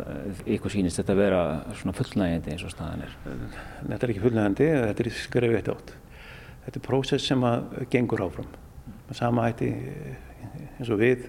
ykkur 0.55 0.74
sýnist 0.74 0.98
þetta 0.98 1.13
að 1.13 1.22
vera 1.22 1.41
svona 1.77 1.96
fullnægjandi 1.98 2.53
eins 2.53 2.65
og 2.65 2.74
staðan 2.74 3.03
er? 3.05 3.12
Þetta 3.24 4.00
er 4.00 4.13
ekki 4.13 4.24
fullnægjandi, 4.24 4.70
þetta 4.82 5.03
er 5.03 5.10
skrefið 5.17 5.58
eitt 5.60 5.72
átt. 5.74 5.93
Þetta 6.63 6.79
er 6.79 6.86
prósess 6.88 7.27
sem 7.29 7.46
að 7.46 7.67
gengur 7.93 8.24
áfram. 8.25 8.50
Sama 9.13 9.46
hætti 9.46 9.70
eins 10.79 10.89
og 10.89 11.01
við, 11.01 11.27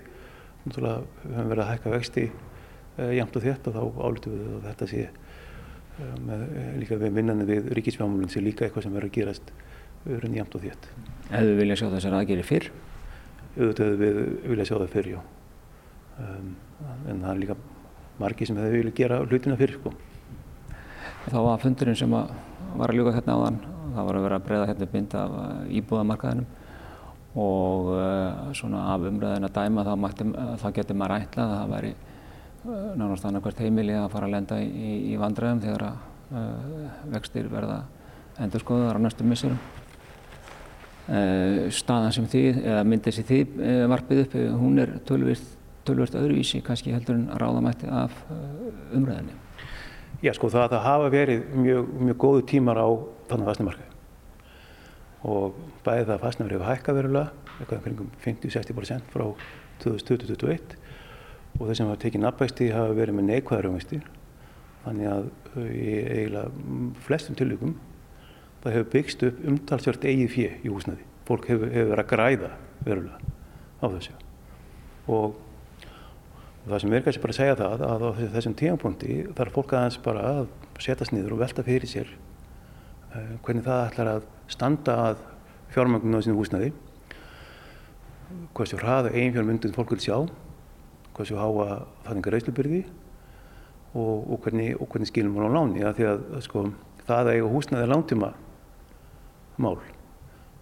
náttúrulega 0.64 1.02
höfum 1.24 1.52
verið 1.52 1.64
að 1.64 1.70
hækka 1.72 1.92
vexti 1.92 2.26
jæmt 2.96 3.36
og 3.38 3.44
þétt 3.44 3.68
og 3.70 3.76
þá 3.76 3.82
álutum 4.08 4.34
við 4.34 4.48
að 4.54 4.66
þetta 4.68 4.88
sé 4.90 5.04
uh, 5.08 6.16
með, 6.24 6.46
líka 6.82 6.98
við 7.00 7.18
vinnanir 7.18 7.50
við 7.50 7.70
ríkisfjámulun 7.78 8.32
sé 8.32 8.42
líka 8.44 8.66
eitthvað 8.66 8.86
sem 8.86 8.96
verður 8.96 9.10
að 9.10 9.18
gerast 9.18 9.54
öðrun 10.04 10.38
jæmt 10.38 10.56
og 10.56 10.64
þétt. 10.64 10.88
Hefðu 11.30 11.52
við 11.52 11.60
viljað 11.62 11.80
sjá 11.80 11.86
þessar 11.96 12.18
aðgerir 12.20 12.48
fyrr? 12.48 12.70
Auðvitað 13.54 13.94
við 14.00 14.18
viljað 14.50 14.70
sjá 14.70 14.76
það 14.76 14.90
fyrr, 14.94 15.12
já. 15.14 15.20
Um, 16.14 16.50
en 17.10 17.22
það 17.22 17.30
er 17.30 17.40
líka 17.42 17.56
margi 18.20 18.48
sem 18.48 18.58
hefðu 18.60 18.80
viljað 18.82 18.98
gera 18.98 19.22
hlutina 19.24 19.56
fyrr, 19.58 19.78
sko. 19.78 19.94
Þá 21.24 21.38
var 21.40 21.62
fundurinn 21.62 21.96
sem 21.98 22.12
að 22.14 22.34
var 22.74 22.90
að 22.90 22.98
ljúka 22.98 23.14
hérna 23.14 23.38
áðan, 23.38 23.58
það 23.94 24.08
var 24.08 24.18
að 24.18 24.24
vera 24.26 24.38
að 24.38 24.46
breyða 24.48 24.68
hérna 24.70 24.88
mynd 24.92 25.16
af 25.18 25.34
íbúðamarkaðinum 25.80 26.48
og 27.44 27.90
uh, 27.94 28.50
svona 28.54 28.82
af 28.92 29.06
umræðin 29.08 29.48
að 29.48 29.54
dæma 29.56 29.84
þá, 29.86 29.92
mætti, 29.98 30.26
þá 30.62 30.66
getur 30.76 30.98
maður 30.98 31.24
ætlað 31.24 31.44
að 31.44 31.56
það 31.58 31.72
væri 31.74 31.92
uh, 32.64 32.90
nánast 32.98 33.26
annarkvært 33.28 33.62
heimili 33.64 33.94
að 33.98 34.10
fara 34.14 34.28
að 34.28 34.34
lenda 34.36 34.58
í, 34.62 34.90
í 35.12 35.18
vandræðum 35.20 35.62
þegar 35.64 35.86
að 35.88 36.02
uh, 36.34 36.90
vextir 37.14 37.48
verða 37.52 37.82
endur 38.42 38.64
skoðuðar 38.64 38.98
á 38.98 39.04
næstum 39.04 39.30
missurum. 39.30 39.62
Staðan 41.04 42.14
sem 42.16 42.24
þið, 42.32 42.62
eða 42.64 42.84
myndið 42.88 43.14
sem 43.18 43.26
þið 43.28 43.58
varpið 43.92 44.20
upp, 44.22 44.36
hún 44.56 44.80
er 44.80 44.94
tölvist 45.04 46.16
öðruvísi 46.16 46.62
kannski 46.64 46.94
heldur 46.96 47.18
en 47.18 47.26
ráðamætti 47.36 47.90
af 47.92 48.14
umræðinni. 48.96 49.36
Já 50.24 50.32
sko 50.32 50.48
það, 50.48 50.70
það 50.72 50.86
hafa 50.86 51.10
verið 51.12 51.42
mjög, 51.60 51.90
mjög 52.08 52.18
góðu 52.22 52.46
tímar 52.48 52.80
á 52.80 52.88
þannig 53.28 53.50
fastnumarkaði 53.50 53.90
og 55.24 55.58
bæði 55.84 56.06
það 56.08 56.22
fastnafrið 56.22 56.56
hefur 56.56 56.70
hækkað 56.70 56.98
verulega, 56.98 57.50
eitthvað 57.58 57.82
kringum 57.84 58.10
50-60% 58.24 59.12
frá 59.12 59.24
2021 59.84 60.76
og 61.58 61.66
þeir 61.68 61.78
sem 61.78 61.88
hafa 61.90 62.02
tekið 62.02 62.24
nafnvægsti 62.24 62.70
hafa 62.74 62.96
verið 62.98 63.18
með 63.18 63.28
neikvæðar 63.30 63.68
raunvægstir 63.68 64.06
þannig 64.84 65.10
að 65.10 65.28
í 65.64 65.92
eiginlega 66.02 66.98
flestum 67.06 67.38
tilvíkum 67.38 67.76
það 68.64 68.76
hefur 68.78 68.90
byggst 68.96 69.24
upp 69.28 69.40
umtalsvört 69.52 70.06
eigið 70.08 70.30
fjö 70.32 70.50
í 70.64 70.72
húsnaði. 70.72 71.06
Fólk 71.28 71.48
hefur, 71.48 71.70
hefur 71.70 71.90
verið 71.92 72.04
að 72.04 72.10
græða 72.10 72.50
verulega 72.84 73.32
á 73.80 73.86
þessu 73.86 74.14
og 75.14 75.36
það 76.64 76.80
sem 76.80 76.94
er 76.96 77.04
kannski 77.04 77.22
bara 77.22 77.34
að 77.34 77.38
segja 77.40 77.56
það 77.60 77.84
að 77.88 78.04
á 78.04 78.10
þessum 78.36 78.56
tímapunkti 78.60 79.16
þarf 79.36 79.58
fólk 79.58 79.74
aðeins 79.76 79.98
bara 80.04 80.24
að 80.30 80.46
setjast 80.80 81.12
niður 81.12 81.36
og 81.36 81.42
velta 81.44 81.64
fyrir 81.66 81.90
sér 81.90 82.08
uh, 83.12 83.34
hvernig 83.44 83.66
það 83.66 83.82
ætlar 83.90 84.12
að 84.14 84.28
standa 84.52 84.96
að 85.10 85.20
fjármögnum 85.74 86.16
á 86.16 86.24
sinu 86.24 86.38
húsnaði 86.38 86.72
hversu 88.56 88.80
hraða 88.80 89.12
eiginfjármyndun 89.12 89.76
fólk 89.76 89.92
vil 89.92 90.02
sjá 90.02 90.16
hversu 91.14 91.38
háa 91.38 91.80
þannig 92.06 92.30
reynslubyrði 92.34 92.82
og, 93.94 94.32
og 94.34 94.40
hvernig, 94.44 94.74
hvernig 94.80 95.10
skilum 95.10 95.36
við 95.36 95.46
á 95.46 95.56
láni 95.56 95.84
að 95.86 95.98
því 95.98 96.08
að 96.10 96.24
sko, 96.46 96.64
það 97.06 97.20
að 97.20 97.32
eiga 97.34 97.52
húsnaði 97.52 97.86
er 97.86 97.92
lántíma 97.92 98.32
mál 99.62 99.76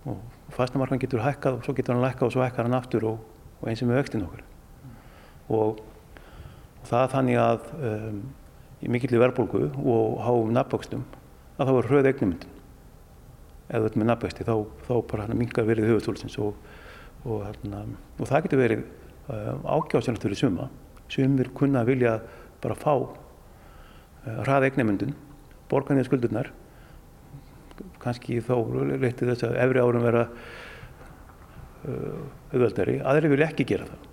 og 0.03 0.19
fastamarkan 0.53 1.01
getur 1.01 1.23
hækkað 1.25 1.59
og 1.59 1.67
svo 1.67 1.75
getur 1.77 1.97
hann 1.97 2.05
lækkað 2.05 2.29
og 2.29 2.35
svo 2.35 2.45
hækkar 2.45 2.69
hann 2.69 2.77
aftur 2.77 3.09
og, 3.09 3.19
og 3.61 3.71
eins 3.71 3.81
sem 3.81 3.89
við 3.89 4.01
vextin 4.03 4.27
okkur 4.27 4.45
og 5.53 5.83
það 6.89 7.05
er 7.05 7.13
þannig 7.15 7.41
að 7.41 7.69
um, 7.91 8.23
í 8.83 8.91
mikill 8.91 9.21
verðbólgu 9.23 9.69
og 9.79 10.23
háum 10.27 10.51
nafnvöxtum 10.57 11.05
að 11.57 11.69
þá 11.69 11.73
er 11.77 11.89
hröð 11.91 12.09
eignumyndin 12.11 12.59
eða 13.69 13.87
þetta 13.87 14.01
með 14.01 14.11
nafnvöxti 14.11 14.47
þá, 14.49 14.55
þá 14.89 14.95
bara 15.13 15.29
mingar 15.37 15.69
verið 15.69 15.93
höfustólsins 15.93 16.37
og, 16.43 16.59
og, 17.25 17.45
hérna, 17.47 17.85
og 18.19 18.29
það 18.29 18.49
getur 18.49 18.63
verið 18.63 18.85
um, 19.29 19.61
ákjáðsynlegt 19.67 20.27
fyrir 20.27 20.41
suma. 20.41 20.69
Sumir 21.13 21.53
kunna 21.55 21.83
að 21.83 21.93
vilja 21.93 22.17
bara 22.63 22.79
fá 22.79 22.95
uh, 22.97 23.15
hrað 24.43 24.69
eignumyndin 24.71 25.15
borga 25.71 25.97
niður 25.97 26.11
skuldurnar 26.11 26.53
kannski 28.03 28.41
þá 28.45 28.55
leytið 29.01 29.33
þess 29.33 29.47
að 29.49 29.59
efri 29.63 29.83
árum 29.83 30.05
vera 30.05 30.27
uh, 30.29 32.23
auðvöldari, 32.53 32.99
aðri 33.01 33.33
vilja 33.33 33.51
ekki 33.51 33.69
gera 33.73 33.89
það. 33.89 34.09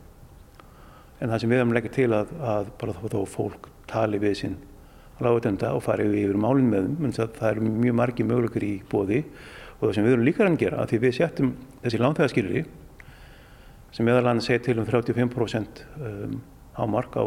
En 1.19 1.31
það 1.33 1.41
sem 1.41 1.51
við 1.51 1.59
höfum 1.59 1.75
leggja 1.75 1.95
til 1.97 2.09
að, 2.15 2.33
að 2.39 2.73
bara 2.79 2.95
þá, 2.95 3.05
þá 3.11 3.19
fólk 3.27 3.69
tali 3.89 4.21
við 4.21 4.35
sinn 4.43 4.59
ráðutenda 5.19 5.73
og 5.75 5.83
fari 5.83 6.05
yfir 6.07 6.37
málinn 6.39 6.69
með 6.71 6.91
þeim, 6.95 7.31
það 7.35 7.49
er 7.49 7.63
mjög 7.65 7.97
margi 7.99 8.25
mögulegur 8.27 8.65
í 8.65 8.75
bóði 8.89 9.23
og 9.79 9.81
það 9.83 9.95
sem 9.97 10.05
við 10.05 10.13
höfum 10.13 10.27
líka 10.27 10.45
að 10.45 10.59
gera, 10.61 10.79
að 10.79 10.93
því 10.93 10.99
við 11.03 11.15
setjum 11.17 11.51
þessi 11.83 11.99
lánþegarskýrri 11.99 12.63
sem 13.95 14.05
meðal 14.05 14.29
annars 14.29 14.49
segir 14.49 14.63
til 14.65 14.79
um 14.81 14.87
35% 14.87 15.83
um, 15.97 16.39
ámark 16.79 17.17
á, 17.17 17.25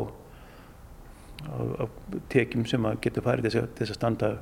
á, 1.48 1.58
á 1.82 1.84
tekjum 2.32 2.66
sem 2.70 2.88
getur 3.02 3.26
farið 3.26 3.50
að, 3.52 3.68
þess 3.78 3.94
að 3.94 3.98
standa 3.98 4.32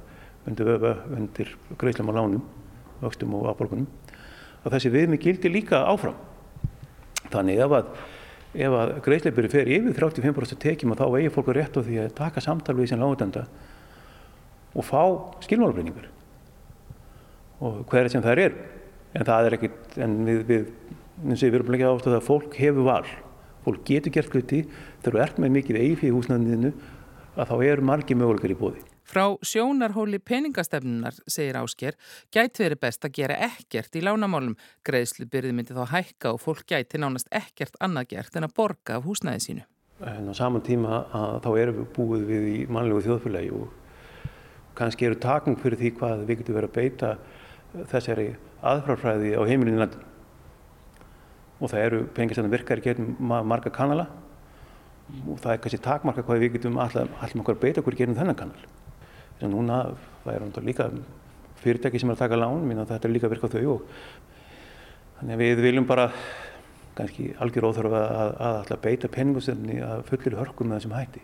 undir 0.49 0.69
vöfa, 0.69 0.95
undir 1.17 1.53
greiðslam 1.81 2.13
á 2.13 2.19
lánum, 2.19 2.45
vöxtum 3.01 3.37
og 3.39 3.51
afborgunum, 3.53 3.89
að 4.65 4.77
þessi 4.77 4.95
viðmið 4.95 5.25
gildi 5.25 5.53
líka 5.53 5.85
áfram. 5.89 6.17
Þannig 7.31 7.61
ef 7.61 7.77
að 7.77 7.93
að 8.51 8.97
greiðsleipuri 9.05 9.51
fer 9.51 9.69
yfir 9.71 9.95
35% 9.95 10.59
tekjum 10.59 10.91
og 10.91 10.99
þá 10.99 11.05
eigi 11.21 11.31
fólku 11.31 11.55
rétt 11.55 11.77
á 11.79 11.87
því 11.87 11.99
að 12.03 12.15
taka 12.19 12.43
samtal 12.43 12.75
við 12.75 12.91
sín 12.91 12.99
lágutenda 12.99 13.45
og 14.75 14.87
fá 14.87 15.03
skilmálabreiningur 15.45 16.09
og 17.61 17.85
hverja 17.91 18.11
sem 18.11 18.25
það 18.25 18.43
er 18.43 18.57
en 19.15 19.29
það 19.29 19.47
er 19.47 19.57
ekkit 19.57 19.99
en 20.03 20.17
við, 20.27 20.43
við 20.49 20.67
eins 21.25 21.43
og 21.43 21.51
við 21.51 21.59
erum 21.61 21.77
ekki 21.77 21.91
ástöða 21.91 22.21
að 22.21 22.29
fólk 22.29 22.57
hefur 22.61 22.87
val 22.87 23.09
fólk 23.65 23.83
getur 23.89 24.15
gert 24.15 24.33
hluti 24.35 24.63
þegar 25.03 25.17
þú 25.17 25.25
ert 25.27 25.43
með 25.43 25.57
mikið 25.59 25.81
eigi 25.83 25.99
fyrir 26.05 26.17
húsnæðinu 26.17 26.73
að 27.37 27.53
þá 27.53 27.57
eru 27.71 27.87
margi 27.91 28.17
möguleikar 28.17 28.55
í 28.55 28.59
bóði 28.61 28.87
Frá 29.11 29.25
sjónarhóli 29.43 30.21
peningastefnunar, 30.23 31.17
segir 31.27 31.57
Ásker, 31.59 31.97
gæti 32.31 32.63
verið 32.63 32.79
best 32.85 33.03
að 33.03 33.17
gera 33.17 33.39
ekkert 33.43 33.97
í 33.99 34.05
lánamálum. 34.07 34.53
Greiðslubyrði 34.87 35.51
myndi 35.57 35.75
þá 35.75 35.91
hækka 35.91 36.31
og 36.37 36.39
fólk 36.45 36.63
gæti 36.71 37.01
nánast 37.03 37.27
ekkert 37.35 37.75
annað 37.83 38.13
gert 38.13 38.39
en 38.39 38.47
að 38.47 38.55
borga 38.61 39.01
af 39.01 39.09
húsnæði 39.09 39.43
sínu. 39.47 39.65
En 40.07 40.31
á 40.31 40.35
saman 40.39 40.63
tíma 40.63 41.03
þá 41.43 41.51
erum 41.59 41.81
við 41.81 41.91
búið 41.97 42.23
við 42.29 42.47
í 42.53 42.61
mannlegu 42.71 43.03
þjóðfélagi 43.09 43.51
og 43.59 43.75
kannski 44.79 45.11
eru 45.11 45.19
takning 45.27 45.59
fyrir 45.59 45.83
því 45.83 45.93
hvað 45.99 46.25
við 46.29 46.45
getum 46.45 46.61
verið 46.61 46.71
að 46.71 46.79
beita 46.79 47.13
þessari 47.91 48.29
aðfrarfræði 48.63 49.35
á 49.35 49.43
heimilinu 49.43 49.83
landin. 49.83 50.10
Og 51.61 51.69
það 51.69 51.87
eru 51.87 52.03
peningastefnum 52.17 52.53
virkar 52.53 52.81
í 52.81 52.85
getum 52.85 53.15
marga 53.21 53.73
kanala. 53.73 54.07
Og 55.29 55.41
það 55.43 55.53
er 55.53 55.63
kannski 55.65 55.81
takmarka 55.85 56.25
hvað 56.25 56.45
við 56.45 56.55
getum 56.57 56.79
alltaf 56.81 57.11
okkur 57.37 57.57
að 57.57 57.65
beita 57.65 57.83
okkur 57.83 57.97
í 57.97 58.01
getum 58.01 58.17
þennan 58.17 58.39
kanal. 58.39 58.69
En 59.41 59.53
núna 59.53 59.81
það 60.25 60.47
er 60.61 60.67
líka 60.69 60.89
fyrirtæki 61.61 62.01
sem 62.01 62.11
er 62.11 62.17
að 62.17 62.25
taka 62.25 62.39
lán. 62.41 62.65
Minna 62.65 62.87
þetta 62.89 63.09
er 63.09 63.15
líka 63.15 63.29
að 63.29 63.35
virka 63.35 63.51
á 63.51 63.55
þau 63.55 63.75
og 63.75 63.85
þannig 65.19 65.35
að 65.35 65.43
við 65.45 65.63
viljum 65.67 65.89
bara 65.89 66.09
kannski 66.97 67.31
algjör 67.41 67.69
óþörf 67.69 67.95
að, 67.97 68.07
að, 68.07 68.33
að 68.33 68.59
alltaf 68.61 68.83
beita 68.85 69.13
peningustöfni 69.13 69.79
að 69.85 70.03
fullir 70.09 70.39
hörkum 70.41 70.71
með 70.71 70.81
þessum 70.81 70.97
hætti. 70.97 71.23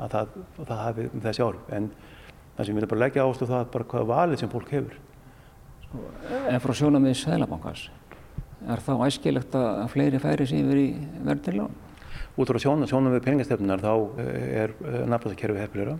Að 0.00 0.14
það, 0.14 0.36
það 0.58 0.82
hafi 0.86 1.08
þessi 1.26 1.44
árum 1.44 1.72
en 1.76 1.88
það 2.56 2.64
sem 2.64 2.72
við 2.72 2.78
viljum 2.78 2.92
bara 2.92 3.04
leggja 3.04 3.26
ástu 3.28 3.48
það 3.48 3.66
bara 3.74 3.88
hvaða 3.92 4.10
valið 4.12 4.42
sem 4.42 4.52
fólk 4.52 4.72
hefur. 4.72 5.00
En 6.48 6.62
frá 6.64 6.74
sjónamið 6.76 7.18
Sælabankars 7.20 7.88
er 8.70 8.82
þá 8.82 8.92
æskilegt 9.06 9.56
að 9.58 9.82
fleiri 9.92 10.20
færi 10.22 10.46
sér 10.48 10.62
yfir 10.62 10.80
í 10.80 10.88
verðinlán? 11.26 11.76
Út 12.38 12.48
frá 12.48 12.58
sjónamið 12.62 13.22
peningastefnunar 13.24 13.82
þá 13.82 13.92
er 14.22 14.74
nafnarkerfi 15.10 15.62
hefðilega 15.62 15.98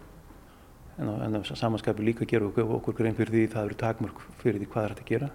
en 1.03 1.09
en 1.09 1.39
samanskapi 1.49 2.05
líka 2.05 2.29
gera 2.29 2.47
okkur, 2.47 2.95
grein 2.95 3.17
fyrir 3.17 3.33
því 3.33 3.47
það 3.55 3.69
eru 3.69 3.79
takmörk 3.81 4.21
fyrir 4.43 4.61
því 4.61 4.69
hvað 4.73 4.85
er 4.85 4.95
hægt 4.95 5.05
að 5.05 5.13
gera 5.13 5.31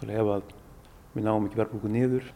Þannig 0.00 0.18
ef 0.20 0.32
að 0.34 0.50
við 1.14 1.24
náum 1.24 1.46
ekki 1.48 1.60
verðbúku 1.62 1.92
niður 1.92 2.26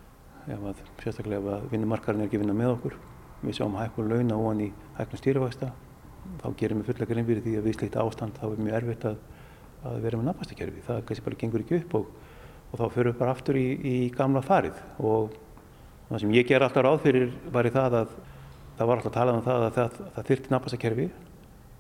ef 0.49 0.63
að 0.71 0.81
sérstaklega 1.03 1.41
ef 1.41 1.51
að 1.57 1.67
vinnumarkarinn 1.75 2.25
er 2.25 2.31
ekki 2.31 2.41
vinna 2.41 2.57
með 2.57 2.73
okkur 2.79 2.97
við 3.43 3.59
sjáum 3.59 3.77
hækkun 3.77 4.09
launa 4.09 4.39
og 4.39 4.49
hann 4.49 4.65
í 4.65 4.71
hækkun 4.97 5.21
stýrivægsta 5.21 5.69
þá 6.41 6.49
gerum 6.57 6.81
við 6.81 6.89
fulla 6.91 7.11
grein 7.11 7.29
fyrir 7.29 7.45
því 7.45 7.59
að 7.61 7.69
við 7.69 7.77
slíkt 7.77 8.01
ástand 8.01 8.41
þá 8.41 8.47
er 8.49 8.65
mjög 8.65 8.79
erfitt 8.81 9.07
að 9.11 9.21
að 9.87 10.03
vera 10.05 10.21
með 10.21 10.29
nafnastakerfi. 10.31 10.83
Það 10.85 11.01
kannski 11.09 11.27
bara 11.27 11.41
gengur 11.41 11.65
ekki 11.65 11.79
upp 11.81 11.97
og, 12.01 12.11
og 12.71 12.79
þá 12.79 12.85
fyrir 12.95 13.13
við 13.13 13.19
bara 13.21 13.35
aftur 13.35 13.59
í, 13.59 13.69
í 13.83 13.97
gamla 14.15 14.43
farið 14.47 14.79
og 14.99 15.35
það 16.11 16.23
sem 16.23 16.35
ég 16.39 16.49
ger 16.49 16.65
alltaf 16.67 16.87
ráð 16.87 17.01
fyrir 17.05 17.33
var 17.53 17.67
í 17.67 17.73
það 17.75 17.97
að 18.01 18.15
það 18.81 18.89
var 18.89 19.01
alltaf 19.01 19.13
talað 19.13 19.37
um 19.37 19.45
það 19.45 19.67
að 19.67 19.75
það, 19.77 19.97
það 20.15 20.29
þyrti 20.31 20.53
nafnastakerfi. 20.55 21.07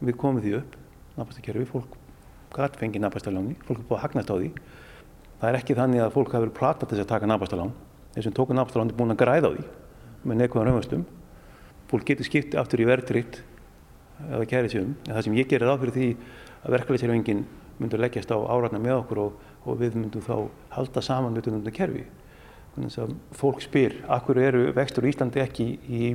Við 0.00 0.16
komum 0.20 0.42
því 0.44 0.52
upp, 0.58 0.74
nafnastakerfi, 1.16 1.66
fólk 1.70 1.94
gæti 2.52 2.80
fengið 2.80 3.04
nafnastaláni, 3.06 3.54
fólk 3.64 3.78
er 3.80 3.86
búið 3.88 3.96
að 3.96 4.02
hagnast 4.04 4.32
á 4.32 4.36
því. 4.36 4.50
Það 5.40 5.48
er 5.48 5.58
ekki 5.60 5.76
þannig 5.78 6.02
að 6.04 6.12
fólk 6.16 6.34
hafi 6.34 6.44
verið 6.44 6.58
platað 6.58 6.90
til 6.90 6.98
þess 6.98 7.06
að 7.06 7.12
taka 7.14 7.30
nafnastalán. 7.30 7.72
Þeir 8.12 8.26
sem 8.26 8.34
tóku 8.36 8.56
nafnastalán 8.56 8.92
er 8.92 8.98
búin 8.98 9.14
að 9.14 9.20
græða 9.22 9.48
á 9.48 9.52
því 9.54 9.64
með 10.28 10.40
neikvæðan 10.42 10.68
raunvöstum. 10.68 11.06
Fólk 11.88 12.04
getur 12.10 12.28
skipt 12.28 12.56
aftur 12.60 12.82
í 12.84 12.88
verðtritt 12.90 13.40
eða 14.26 14.48
kærið 14.50 14.74
sér 14.74 14.84
um. 14.84 14.92
En 15.06 15.14
það 15.14 15.24
sem 15.24 15.38
ég 15.40 15.48
gerir 15.48 15.70
ráð 15.70 15.80
fyrir 15.86 15.96
því 15.96 16.08
að 16.60 16.74
verkefliðsherfingin 16.76 17.44
myndur 17.80 18.02
leggjast 18.04 18.34
á 18.34 18.36
áratna 18.36 18.82
með 18.82 18.98
okkur 18.98 19.22
og, 19.24 19.40
og 19.64 19.80
við 19.80 19.98
myndum 19.98 20.24
þá 20.24 20.34
halda 20.76 21.02
saman 21.04 21.36
við 21.36 21.50
þetta 21.50 21.76
kerfi. 21.76 22.04
Þannig 22.74 22.98
að 23.02 23.14
fólk 23.36 23.64
spyr, 23.64 23.96
akkur 24.08 24.38
eru 24.40 24.68
vextur 24.76 25.06
í 25.06 25.10
Íslandi 25.10 25.42
ekki 25.42 25.66
í 25.90 26.12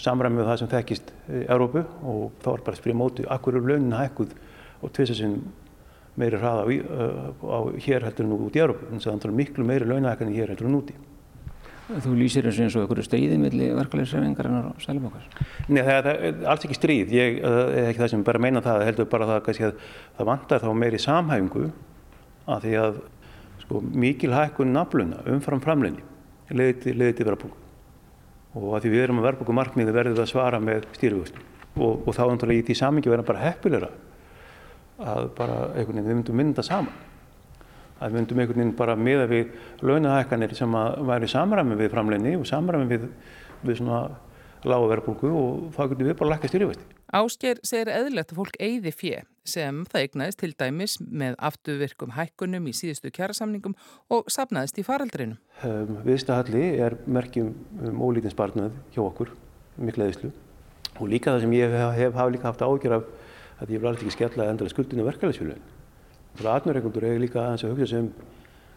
samræmi 0.00 0.38
með 0.38 0.50
það 0.50 0.60
sem 0.60 0.70
þekkist 0.72 1.10
í 1.28 1.42
Európu 1.50 1.82
og 2.02 2.38
þá 2.42 2.48
er 2.52 2.62
bara 2.66 2.76
að 2.76 2.80
spyrja 2.80 2.98
móti, 2.98 3.26
akkur 3.30 3.58
eru 3.58 3.72
launin 3.72 3.96
hækkuð 3.98 4.34
og 4.84 4.92
tvisasinn 4.94 5.40
meiri 6.18 6.38
hraða 6.38 6.62
á, 6.62 6.66
á 7.42 7.58
hér 7.82 8.06
heldur 8.06 8.28
en 8.28 8.36
út 8.38 8.54
í 8.54 8.62
Európu. 8.62 8.86
Þannig 8.90 9.08
að 9.08 9.18
það 9.18 9.28
er 9.28 9.36
miklu 9.40 9.66
meiri 9.66 9.90
launahækkan 9.90 10.34
hér 10.34 10.54
heldur 10.54 10.70
en 10.70 10.78
úti. 10.78 10.96
Þú 11.84 12.14
lýsir 12.16 12.46
þessu 12.46 12.62
eins 12.64 12.74
og 12.78 12.84
einhverju 12.86 13.04
stríði 13.04 13.36
millir 13.36 13.74
verkefliðsherfingarinnar 13.76 14.70
og 14.70 14.78
sælumokar? 14.80 15.26
Nei, 15.68 15.82
það 15.84 16.06
er 16.14 16.38
alls 16.48 16.64
ekki 16.64 16.78
stríð. 16.78 17.10
Ég 17.12 17.42
er 17.44 17.90
ekki 17.90 18.00
það 18.00 18.12
sem 18.14 18.22
bara 18.24 18.40
meina 18.40 18.62
það, 18.64 18.84
heldur 18.88 19.10
bara 19.12 19.26
það 19.28 19.50
að 19.50 19.82
það 20.16 20.30
vantar 20.30 20.64
þá 20.64 20.70
meiri 20.80 21.00
samhæfingu 21.02 21.66
að 22.50 22.66
því 22.66 22.74
að 22.82 23.02
sko, 23.64 23.82
mikil 24.04 24.32
hækkun 24.34 24.74
nafluna 24.74 25.22
umfram 25.30 25.62
framleginni 25.64 26.04
leiði 26.54 26.80
til, 26.84 27.26
verðbúku 27.26 27.60
og 28.54 28.74
að 28.76 28.84
því 28.84 28.92
við 28.92 29.04
erum 29.06 29.20
að 29.22 29.28
verðbúku 29.30 29.56
markmiði 29.56 29.94
verður 29.94 30.18
það 30.18 30.26
að 30.26 30.32
svara 30.32 30.60
með 30.62 30.84
stýrifustum 30.94 31.52
og, 31.74 32.04
og 32.06 32.10
þá 32.14 32.24
náttúrulega 32.28 32.62
í 32.62 32.66
því 32.68 32.76
samingi 32.78 33.10
verða 33.10 33.26
bara 33.30 33.42
heppilegra 33.42 33.90
að 35.02 35.30
bara 35.34 35.56
einhvern 35.74 35.98
veginn 35.98 36.06
við 36.06 36.18
myndum 36.20 36.38
mynda 36.38 36.62
saman. 36.62 36.92
Að 37.98 38.12
við 38.12 38.18
myndum 38.18 38.42
einhvern 38.42 38.60
veginn 38.60 38.76
bara 38.78 38.96
miða 38.98 39.26
við 39.30 39.54
launahækkanir 39.82 40.54
sem 40.54 40.76
að 40.78 41.00
væri 41.08 41.30
samræmi 41.30 41.78
við 41.78 41.90
framleginni 41.94 42.36
og 42.38 42.46
samræmi 42.46 42.86
við, 42.90 43.08
við 43.64 43.80
svona 43.80 44.04
lága 44.64 44.90
verðbúku 44.92 45.32
og 45.34 45.64
þá 45.74 45.82
getum 45.90 46.10
við 46.10 46.18
bara 46.20 46.34
lækka 46.34 46.52
stýrifustum. 46.52 46.93
Ásker 47.14 47.60
segir 47.62 47.92
eðlert 47.94 48.32
að 48.32 48.38
fólk 48.40 48.56
eigði 48.58 48.90
fjö 48.90 49.18
sem 49.46 49.84
það 49.86 50.04
eignaðist 50.06 50.40
til 50.40 50.48
dæmis 50.58 50.94
með 50.98 51.36
afturvirkum 51.46 52.14
hækkunum 52.16 52.64
í 52.66 52.72
síðustu 52.74 53.12
kjærasamningum 53.14 53.76
og 54.10 54.32
sapnaðist 54.34 54.80
í 54.80 54.84
faraldrinum. 54.86 55.38
Um, 55.62 56.00
Viðstahalli 56.02 56.64
er 56.82 56.96
merkjum 57.06 57.52
um 57.86 58.02
ólítinsbarnað 58.02 58.74
hjá 58.96 59.04
okkur, 59.04 59.30
mikla 59.78 60.08
eðislu 60.08 60.32
og 60.94 61.06
líka 61.12 61.36
það 61.36 61.44
sem 61.44 61.56
ég 61.60 61.76
hef, 61.76 61.86
hef, 62.00 62.18
hef 62.18 62.34
líka 62.34 62.50
haft 62.50 62.66
ágjör 62.66 62.96
af 62.98 63.08
að 63.62 63.76
ég 63.76 63.78
vil 63.78 63.92
alveg 63.92 64.02
ekki 64.08 64.16
skella 64.16 64.50
endalega 64.50 64.74
skuldinu 64.74 65.06
verkefælisfjölu. 65.06 65.56
Það 66.34 66.44
er 66.48 66.52
aðnurreikundur 66.56 67.10
eða 67.12 67.22
líka 67.22 67.42
aðeins 67.44 67.66
að 67.68 67.76
hugsa 67.76 67.90
sem 67.94 68.12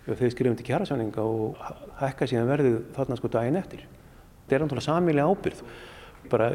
ef 0.06 0.22
þeir 0.22 0.34
skrifum 0.36 0.62
til 0.62 0.70
kjærasamninga 0.70 1.26
og 1.26 1.58
hækka 2.04 2.30
síðan 2.30 2.52
verðið 2.54 2.82
þarna 2.94 3.18
sko 3.18 3.34
daginn 3.34 3.58
eftir. 3.58 3.88
Þetta 4.46 4.58
er 4.58 4.68
náttúrulega 4.68 4.92
samilega 4.92 5.32
ábyrð 5.32 5.64
bara 6.32 6.50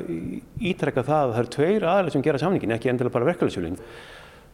ítrekka 0.60 1.04
það 1.06 1.22
að 1.22 1.32
það 1.32 1.40
eru 1.42 1.52
tveir 1.56 1.86
aðalega 1.86 2.14
sem 2.14 2.24
gera 2.26 2.40
samningin, 2.42 2.74
ekki 2.76 2.90
endilega 2.92 3.14
bara 3.16 3.28
verkefælisjölinn. 3.30 3.78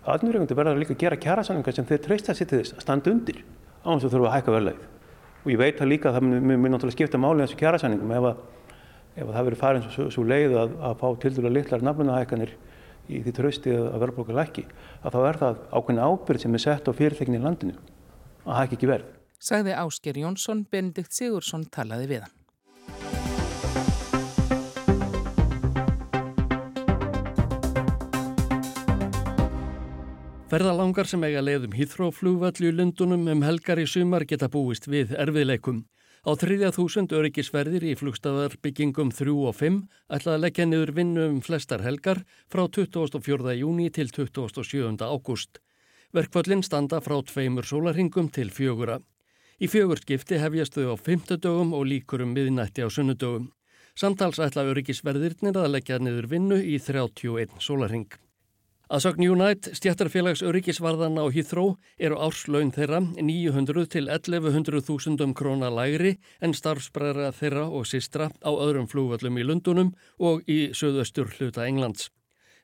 Aðnurregundur 0.08 0.58
verður 0.58 0.80
líka 0.80 0.94
að 0.94 1.02
gera 1.02 1.18
kjærasamninga 1.20 1.74
sem 1.76 1.88
þeir 1.88 2.04
treysta 2.04 2.36
sér 2.36 2.48
til 2.48 2.60
þess 2.62 2.76
að 2.76 2.84
standa 2.86 3.12
undir 3.12 3.42
á 3.84 3.88
þess 3.90 4.06
að 4.08 4.14
þurfa 4.14 4.30
að 4.30 4.36
hækka 4.36 4.54
verðlægið. 4.54 4.86
Og 5.44 5.50
ég 5.52 5.60
veit 5.60 5.78
það 5.78 5.92
líka 5.92 6.08
að 6.08 6.16
það 6.16 6.28
mun 6.28 6.72
náttúrulega 6.72 6.96
skipta 6.96 7.20
máli 7.20 7.44
þessu 7.44 7.60
kjærasamningum 7.60 8.14
ef, 8.16 8.30
ef 9.18 9.28
það 9.34 9.48
verður 9.48 9.60
farin 9.60 9.86
svo, 9.90 10.08
svo 10.14 10.24
leið 10.24 10.56
að, 10.62 10.74
að 10.88 10.96
fá 11.02 11.08
til 11.24 11.34
dæla 11.36 11.52
litlar 11.52 11.84
nafnunahækkanir 11.88 12.54
í 13.08 13.22
því 13.24 13.34
trösti 13.36 13.76
að 13.76 14.00
verðbóka 14.02 14.36
lækki, 14.36 14.64
að 15.02 15.14
þá 15.14 15.20
er 15.28 15.38
það 15.42 15.62
ákveðin 15.72 16.02
ábyrð 16.04 16.44
sem 16.44 16.58
er 16.58 16.64
sett 16.64 16.88
á 16.88 16.92
fyrirtekinni 16.92 17.40
í 17.40 17.44
landinu 17.44 17.76
að 18.44 18.60
hækki 18.62 18.78
ekki 18.78 18.90
verð. 18.90 19.14
Sagði 19.38 19.76
Ásker 19.78 20.18
Jónsson, 20.18 20.64
Benedikt 20.72 21.14
Sigursson 21.14 21.68
talaði 21.72 22.10
við 22.10 22.26
hann. 22.26 22.37
Ferðalangar 30.48 31.04
sem 31.04 31.20
eiga 31.26 31.42
leiðum 31.44 31.74
hýþróflugvallu 31.76 32.70
í 32.70 32.72
Lundunum 32.72 33.26
um 33.28 33.42
helgar 33.44 33.76
í 33.76 33.84
sumar 33.84 34.24
geta 34.24 34.46
búist 34.48 34.86
við 34.88 35.10
erfiðleikum. 35.20 35.82
Á 36.24 36.32
3000 36.40 37.12
öryggisverðir 37.18 37.84
í 37.84 37.90
flugstaðarbyggingum 38.00 39.10
3 39.12 39.34
og 39.44 39.58
5 39.58 39.76
ætlaði 40.08 40.38
að 40.38 40.44
leggja 40.46 40.64
niður 40.70 40.92
vinnu 40.96 41.26
um 41.34 41.42
flestar 41.44 41.84
helgar 41.84 42.22
frá 42.48 42.62
24. 42.64 43.52
júni 43.60 43.90
til 43.92 44.08
27. 44.08 44.96
ágúst. 45.04 45.60
Verkvöllin 46.16 46.64
standa 46.64 47.02
frá 47.04 47.18
tveimur 47.28 47.68
sólarhingum 47.68 48.30
til 48.32 48.48
fjögura. 48.48 49.02
Í 49.60 49.68
fjögurskipti 49.68 50.40
hefjast 50.40 50.78
þau 50.78 50.94
á 50.94 50.96
5. 50.96 51.36
dögum 51.44 51.74
og 51.76 51.84
líkur 51.92 52.24
um 52.24 52.32
miðnætti 52.32 52.80
á 52.80 52.88
sunnudögum. 52.88 53.50
Samtals 53.92 54.40
ætla 54.40 54.64
öryggisverðirnir 54.72 55.60
að 55.60 55.74
leggja 55.76 56.00
niður 56.00 56.30
vinnu 56.32 56.62
í 56.64 56.80
31 56.80 57.60
sólarhing. 57.60 58.08
Að 58.88 59.02
sögn 59.04 59.26
Unite, 59.28 59.74
stjættarfélags 59.76 60.40
öryggisvarðana 60.48 61.20
á 61.20 61.28
Hýþró 61.28 61.74
eru 62.00 62.16
árslaun 62.24 62.70
þeirra 62.72 63.02
900 63.20 63.84
til 63.92 64.08
1100.000 64.08 65.34
krónar 65.36 65.74
lægri 65.76 66.14
en 66.40 66.56
starfsbræðra 66.56 67.28
þeirra 67.36 67.66
og 67.68 67.84
sistra 67.84 68.30
á 68.40 68.48
öðrum 68.48 68.88
flúvöllum 68.88 69.36
í 69.36 69.44
Lundunum 69.44 69.92
og 70.16 70.40
í 70.48 70.72
söðaustur 70.72 71.28
hluta 71.36 71.68
Englands. 71.68 72.08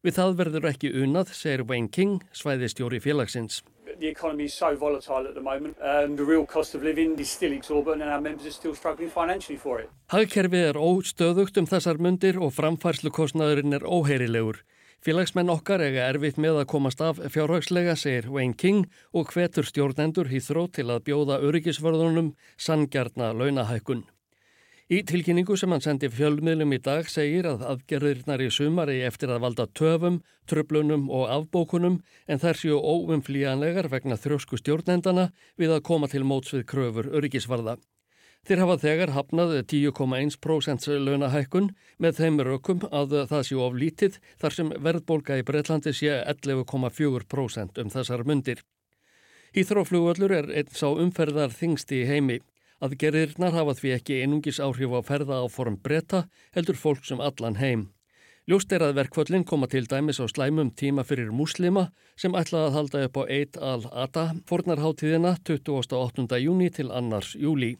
Við 0.01 0.17
það 0.17 0.35
verður 0.41 0.71
ekki 0.73 0.95
unað, 0.97 1.37
segir 1.37 1.67
Wayne 1.69 1.93
King, 1.93 2.25
svæðistjóri 2.33 3.05
félagsins. 3.05 3.61
The 4.01 4.09
economy 4.09 4.49
is 4.49 4.57
so 4.57 4.73
volatile 4.81 5.29
at 5.29 5.37
the 5.37 5.45
moment 5.45 5.77
and 5.85 6.17
the 6.17 6.25
real 6.25 6.47
cost 6.47 6.75
of 6.75 6.83
living 6.83 7.21
is 7.21 7.29
still 7.29 7.53
exorbitant 7.53 8.01
and 8.01 8.11
our 8.11 8.21
members 8.21 8.47
are 8.49 8.57
still 8.57 8.75
struggling 8.75 9.13
financially 9.13 9.61
for 9.61 9.85
it. 9.85 9.93
Hagkerfið 10.09 10.71
er 10.73 10.81
óstöðugt 10.81 11.61
um 11.61 11.69
þessar 11.69 12.01
mundir 12.01 12.41
og 12.41 12.57
framfærslukostnaðurinn 12.57 13.77
er 13.77 13.85
óheyrilegur. 13.85 14.65
Félagsmenn 15.05 15.53
okkar 15.53 15.83
eiga 15.85 16.07
erfitt 16.09 16.39
með 16.41 16.63
að 16.63 16.71
komast 16.73 17.03
af 17.05 17.19
fjárhagslega, 17.21 17.93
segir 17.93 18.31
Wayne 18.33 18.57
King 18.57 18.87
og 19.13 19.35
hvetur 19.35 19.67
stjórnendur 19.69 20.31
hýþró 20.31 20.63
til 20.73 20.87
að 20.89 21.03
bjóða 21.11 21.37
öryggisvörðunum 21.45 22.31
sangjarna 22.57 23.35
launahækkun. 23.37 24.01
Í 24.89 25.03
tilkynningu 25.05 25.59
sem 25.61 25.77
hann 25.77 25.85
sendi 25.85 26.09
fjölmiðlum 26.09 26.73
í 26.73 26.81
dag 26.89 27.13
segir 27.13 27.51
að 27.53 27.67
aðgerðirnar 27.75 28.47
í 28.47 28.49
sumari 28.49 28.99
eftir 29.05 29.29
að 29.29 29.45
valda 29.45 29.69
töfum, 29.77 30.23
tröflunum 30.49 31.11
og 31.13 31.29
afbókunum 31.37 32.01
en 32.25 32.41
þær 32.41 32.63
séu 32.63 32.81
óumflíjanlegar 32.81 33.93
vegna 33.93 34.17
þrjósku 34.17 34.57
stjórnendana 34.63 35.35
við 35.61 35.77
að 35.77 35.85
koma 35.85 36.09
til 36.09 36.25
móts 36.25 36.57
við 36.57 36.65
kröfur 36.73 37.13
öryggisvarða. 37.13 37.77
Þeir 38.45 38.61
hafa 38.61 38.75
þegar 38.83 39.11
hafnað 39.15 39.53
10,1% 39.73 40.87
launahækkun 41.01 41.71
með 41.97 42.19
þeim 42.19 42.41
rökum 42.45 42.83
að 42.91 43.15
það 43.31 43.45
séu 43.49 43.61
of 43.65 43.77
lítið 43.81 44.19
þar 44.43 44.57
sem 44.57 44.73
verðbólka 44.85 45.39
í 45.41 45.45
Breitlandi 45.49 45.95
sé 45.97 46.19
11,4% 46.29 47.81
um 47.81 47.93
þessar 47.95 48.25
mundir. 48.29 48.61
Íþróflugöllur 49.57 50.35
er 50.37 50.51
eins 50.61 50.85
á 50.85 50.93
umferðar 50.93 51.57
þingsti 51.57 52.03
í 52.03 52.09
heimi. 52.11 52.37
Að 52.85 52.99
gerirnar 53.01 53.55
hafa 53.57 53.79
því 53.79 53.95
ekki 53.97 54.21
einungis 54.21 54.61
áhrif 54.61 54.93
á 54.93 55.01
ferða 55.09 55.41
á 55.41 55.47
form 55.49 55.79
bretta 55.81 56.27
heldur 56.53 56.77
fólk 56.77 57.07
sem 57.09 57.23
allan 57.25 57.57
heim. 57.57 57.87
Ljóst 58.45 58.75
er 58.77 58.85
að 58.85 58.99
verkvöllin 58.99 59.47
koma 59.49 59.71
til 59.73 59.87
dæmis 59.89 60.21
á 60.21 60.29
slæmum 60.29 60.75
tíma 60.77 61.07
fyrir 61.09 61.33
muslima 61.33 61.87
sem 62.13 62.37
ætlaði 62.37 62.67
að 62.67 62.77
halda 62.77 63.05
upp 63.09 63.17
á 63.17 63.23
Eid 63.25 63.57
al-Adha 63.57 64.27
fornarháttíðina 64.51 65.39
28. 65.49 66.29
júni 66.45 66.69
til 66.69 66.91
annars 66.93 67.33
júli. 67.41 67.79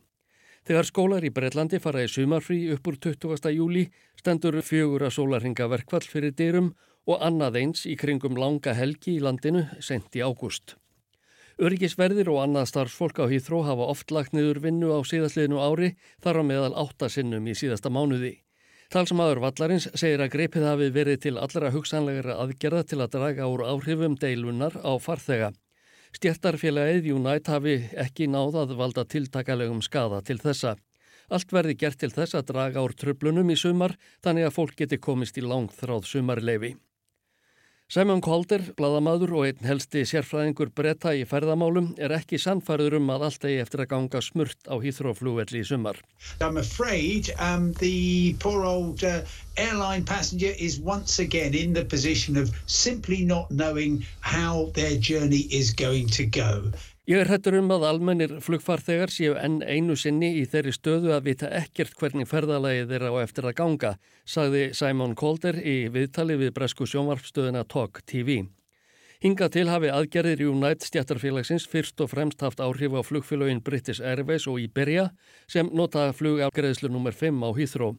Þegar 0.65 0.87
skólar 0.89 1.25
í 1.29 1.29
Breitlandi 1.29 1.77
fara 1.77 2.07
í 2.07 2.09
sumarfrí 2.09 2.57
upp 2.73 2.87
úr 2.89 2.97
20. 2.97 3.51
júli 3.53 3.83
stendur 4.17 4.57
fjögur 4.65 5.03
að 5.05 5.19
sólarhinga 5.19 5.67
verkvall 5.69 6.07
fyrir 6.09 6.33
dyrum 6.33 6.71
og 7.05 7.21
annað 7.27 7.59
eins 7.61 7.83
í 7.85 7.99
kringum 8.01 8.39
langa 8.41 8.73
helgi 8.73 9.19
í 9.19 9.21
landinu 9.21 9.67
sent 9.85 10.17
í 10.17 10.23
ágúst. 10.25 10.79
Örgisverðir 11.61 12.31
og 12.33 12.41
annað 12.47 12.71
starfsfólk 12.71 13.21
á 13.21 13.29
Hýþró 13.29 13.61
hafa 13.69 13.91
oft 13.93 14.09
lagt 14.11 14.33
niður 14.33 14.63
vinnu 14.65 14.89
á 14.97 15.05
síðastliðinu 15.05 15.61
ári 15.61 15.91
þar 16.25 16.41
á 16.41 16.43
meðal 16.49 16.73
áttasinnum 16.81 17.45
í 17.45 17.55
síðasta 17.61 17.93
mánuði. 17.93 18.33
Talsmaður 18.89 19.43
Vallarins 19.45 19.91
segir 19.93 20.25
að 20.25 20.33
greipið 20.33 20.65
hafi 20.65 20.89
verið 20.97 21.21
til 21.27 21.35
allra 21.37 21.75
hugsanlegra 21.77 22.39
aðgerða 22.41 22.83
til 22.89 23.03
að 23.05 23.13
draga 23.19 23.53
úr 23.53 23.67
áhrifum 23.69 24.17
deilunar 24.17 24.81
á 24.81 24.97
farþega. 24.97 25.53
Stjættarfélagið 26.15 27.09
Unite 27.11 27.51
hafi 27.51 27.73
ekki 27.99 28.29
náðað 28.31 28.77
valda 28.79 29.03
tiltakalegum 29.11 29.81
skada 29.83 30.21
til 30.23 30.37
þessa. 30.39 30.77
Allt 31.27 31.51
verði 31.51 31.75
gert 31.81 31.99
til 31.99 32.13
þess 32.15 32.37
að 32.39 32.53
draga 32.53 32.85
úr 32.87 32.95
tröflunum 32.95 33.51
í 33.51 33.57
sumar 33.59 33.97
þannig 34.23 34.47
að 34.47 34.55
fólk 34.55 34.77
geti 34.79 35.01
komist 35.03 35.41
í 35.41 35.43
langþráð 35.43 36.07
sumarleifi. 36.07 36.77
Simon 37.93 38.23
Calder, 38.25 38.63
bladamadur 38.79 39.35
og 39.37 39.43
einn 39.45 39.67
helsti 39.69 40.07
sérfræðingur 40.09 40.71
bretta 40.73 41.11
í 41.13 41.27
ferðamálum 41.29 41.91
er 42.01 42.15
ekki 42.17 42.39
sannfærður 42.41 42.97
um 42.97 43.11
að 43.13 43.25
allt 43.27 43.45
eigi 43.45 43.59
eftir 43.61 43.83
að 43.85 43.91
ganga 43.91 44.23
smurt 44.25 44.71
á 44.73 44.81
Hýþróflúvelli 44.81 45.61
í 45.61 45.67
sumar. 45.69 46.01
I'm 46.41 46.57
afraid 46.57 47.29
um, 47.37 47.75
the 47.83 48.33
poor 48.41 48.65
old 48.65 49.05
uh, 49.05 49.21
airline 49.59 50.09
passenger 50.09 50.57
is 50.59 50.81
once 50.81 51.19
again 51.19 51.53
in 51.53 51.75
the 51.75 51.85
position 51.85 52.41
of 52.41 52.57
simply 52.67 53.23
not 53.23 53.51
knowing 53.51 54.01
how 54.21 54.71
their 54.73 54.97
journey 54.97 55.45
is 55.53 55.71
going 55.71 56.09
to 56.17 56.25
go. 56.25 56.73
Ég 57.05 57.21
er 57.21 57.29
hættur 57.29 57.59
um 57.59 57.67
að 57.69 57.83
almennir 57.85 58.31
flugfarþegar 58.41 59.11
séu 59.13 59.35
enn 59.37 59.59
einu 59.61 59.93
sinni 59.93 60.31
í 60.41 60.47
þeirri 60.49 60.73
stöðu 60.73 61.11
að 61.13 61.27
vita 61.27 61.51
ekkert 61.53 61.93
hvernig 62.01 62.31
ferðalagið 62.31 62.95
þeirra 62.95 63.11
á 63.13 63.17
eftir 63.21 63.49
að 63.51 63.57
ganga, 63.59 63.91
sagði 64.25 64.63
Simon 64.73 65.13
Calder 65.13 65.59
í 65.61 65.75
viðtali 65.93 66.39
við 66.41 66.55
bresku 66.57 66.89
sjónvarpstöðuna 66.89 67.67
Talk 67.69 68.01
TV. 68.09 68.47
Hinga 69.21 69.51
til 69.53 69.67
hafi 69.69 69.93
aðgerðir 69.93 70.47
Unite 70.49 70.89
stjættarfélagsins 70.89 71.69
fyrst 71.69 72.01
og 72.01 72.09
fremst 72.15 72.41
haft 72.41 72.65
áhrif 72.65 72.97
á 72.97 73.05
flugfélagin 73.05 73.61
British 73.61 74.01
Airways 74.01 74.49
og 74.49 74.65
Iberia 74.65 75.11
sem 75.45 75.69
nota 75.77 76.07
flugafgreðslu 76.17 76.89
nr. 76.89 77.13
5 77.13 77.45
á 77.45 77.51
Hýþró. 77.53 77.91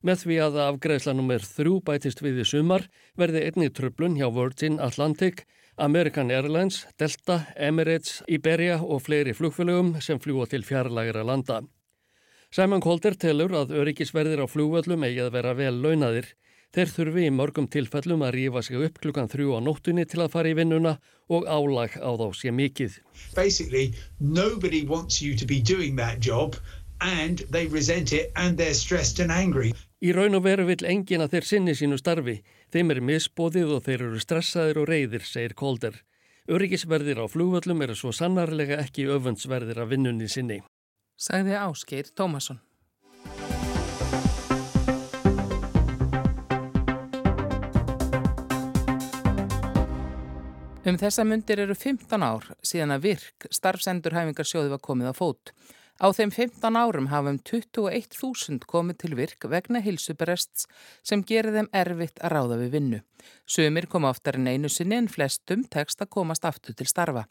Með 0.00 0.24
því 0.24 0.40
að 0.46 0.58
afgreðsla 0.64 1.12
nr. 1.12 1.44
3 1.44 1.76
bætist 1.84 2.24
við 2.24 2.40
í 2.40 2.48
sumar 2.48 2.88
verði 3.12 3.44
einni 3.44 3.68
tröflun 3.68 4.16
hjá 4.16 4.32
Virgin 4.32 4.80
Atlantic 4.80 5.44
American 5.78 6.30
Airlines, 6.30 6.86
Delta, 6.98 7.46
Emirates, 7.56 8.22
Iberia 8.26 8.80
og 8.82 9.02
fleiri 9.06 9.32
flugfélögum 9.34 10.00
sem 10.02 10.18
fljúa 10.18 10.48
til 10.50 10.64
fjarlægra 10.66 11.22
landa. 11.22 11.60
Simon 12.50 12.82
Calder 12.82 13.14
telur 13.14 13.54
að 13.54 13.74
öryggisverðir 13.78 14.42
á 14.42 14.46
flugvöllum 14.50 15.04
eigi 15.06 15.22
að 15.22 15.34
vera 15.36 15.54
vel 15.54 15.78
launadir. 15.84 16.32
Þeir 16.74 16.90
þurfi 16.92 17.26
í 17.28 17.32
mörgum 17.32 17.68
tilfellum 17.70 18.24
að 18.26 18.34
rífa 18.34 18.62
sig 18.64 18.82
upp 18.88 18.98
klukkan 19.00 19.30
þrjú 19.30 19.54
á 19.56 19.60
nóttunni 19.64 20.04
til 20.04 20.20
að 20.24 20.32
fara 20.34 20.50
í 20.50 20.56
vinnuna 20.58 20.98
og 21.32 21.46
álag 21.46 21.94
á 21.96 22.10
þá 22.10 22.26
sé 22.36 22.52
mikið. 22.52 22.98
Basically, 23.36 23.94
nobody 24.20 24.84
wants 24.84 25.22
you 25.22 25.36
to 25.36 25.46
be 25.46 25.60
doing 25.60 25.96
that 25.96 26.18
job 26.20 26.56
and 27.00 27.44
they 27.50 27.66
resent 27.66 28.12
it 28.12 28.32
and 28.36 28.58
they're 28.58 28.74
stressed 28.74 29.20
and 29.20 29.30
angry. 29.30 29.72
Í 30.02 30.12
raun 30.14 30.36
og 30.38 30.44
veru 30.44 30.66
vill 30.68 30.84
engin 30.86 31.22
að 31.24 31.36
þeir 31.36 31.46
sinni 31.46 31.74
sínu 31.78 31.98
starfi. 31.98 32.40
Þeim 32.68 32.92
er 32.92 32.98
misbóðið 33.00 33.70
og 33.78 33.84
þeir 33.86 34.02
eru 34.04 34.18
stressaðir 34.20 34.78
og 34.82 34.90
reyðir, 34.90 35.22
segir 35.24 35.54
Kolder. 35.56 35.94
Öryggisverðir 36.52 37.22
á 37.24 37.24
flúvöllum 37.24 37.80
eru 37.84 37.94
svo 37.96 38.12
sannarlega 38.12 38.76
ekki 38.82 39.06
öfundsverðir 39.08 39.80
af 39.80 39.88
vinnunni 39.88 40.28
sinni. 40.28 40.58
Sagði 41.16 41.56
Ásgeir 41.56 42.12
Tómasson. 42.12 42.60
Um 50.88 50.96
þessa 50.96 51.24
myndir 51.24 51.64
eru 51.64 51.74
15 51.76 52.22
ár 52.24 52.52
síðan 52.64 52.94
að 52.94 53.08
virk 53.08 53.48
starfsendurhæfingarsjóði 53.52 54.76
var 54.76 54.84
komið 54.84 55.12
á 55.12 55.14
fót. 55.16 55.56
Á 55.98 56.06
þeim 56.14 56.30
15 56.30 56.78
árum 56.78 57.08
hafum 57.10 57.40
21.000 57.42 58.66
komið 58.70 58.98
til 59.02 59.16
virk 59.18 59.48
vegna 59.50 59.82
hilsuberests 59.82 60.68
sem 61.02 61.24
gerir 61.26 61.56
þeim 61.56 61.70
erfitt 61.74 62.22
að 62.22 62.34
ráða 62.36 62.58
við 62.60 62.76
vinnu. 62.76 63.00
Sumir 63.48 63.86
koma 63.90 64.10
oftar 64.12 64.38
en 64.38 64.48
einu 64.48 64.70
sinni 64.72 64.96
en 64.98 65.08
flestum 65.08 65.64
tekst 65.72 66.02
að 66.04 66.10
komast 66.16 66.44
aftur 66.48 66.76
til 66.78 66.88
starfa. 66.88 67.24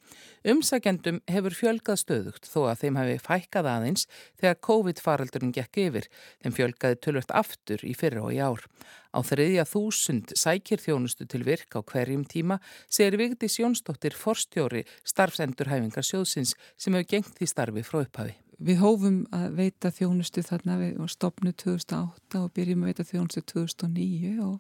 Umsækjendum 0.47 1.19
hefur 1.31 1.57
fjölgað 1.57 2.01
stöðugt 2.03 2.49
þó 2.49 2.59
að 2.71 2.83
þeim 2.83 3.01
hefur 3.01 3.25
fækkað 3.27 3.69
aðeins 3.73 4.07
þegar 4.39 4.61
COVID-faraldurinn 4.69 5.53
gekk 5.55 5.81
yfir. 5.87 6.09
Þeim 6.43 6.57
fjölgaði 6.57 7.01
tölvögt 7.05 7.35
aftur 7.35 7.85
í 7.85 7.93
fyrra 7.97 8.25
og 8.25 8.33
í 8.35 8.41
ár. 8.41 8.65
Á 9.15 9.19
þriðja 9.25 9.63
þúsund 9.65 10.33
sækir 10.37 10.81
þjónustu 10.83 11.25
til 11.29 11.45
virk 11.47 11.77
á 11.77 11.81
hverjum 11.81 12.25
tíma 12.27 12.59
segir 12.85 13.17
Vigdís 13.17 13.57
Jónsdóttir 13.61 14.17
forstjóri 14.17 14.83
starfsendurhæfingar 15.07 16.05
sjóðsins 16.05 16.53
sem 16.77 16.93
hefur 16.93 17.13
gengt 17.15 17.33
því 17.39 17.49
starfi 17.49 17.85
frá 17.87 18.03
upphafi. 18.03 18.35
Við 18.57 18.79
hófum 18.81 19.17
að 19.37 19.51
veita 19.59 19.91
þjónustu 19.93 20.41
þarna 20.41 20.79
við 20.79 21.01
stopnu 21.13 21.51
2008 21.53 22.39
og 22.41 22.53
byrjum 22.57 22.83
að 22.83 22.89
veita 22.89 23.05
þjónustu 23.05 23.43
2009 23.53 24.31
og, 24.41 24.55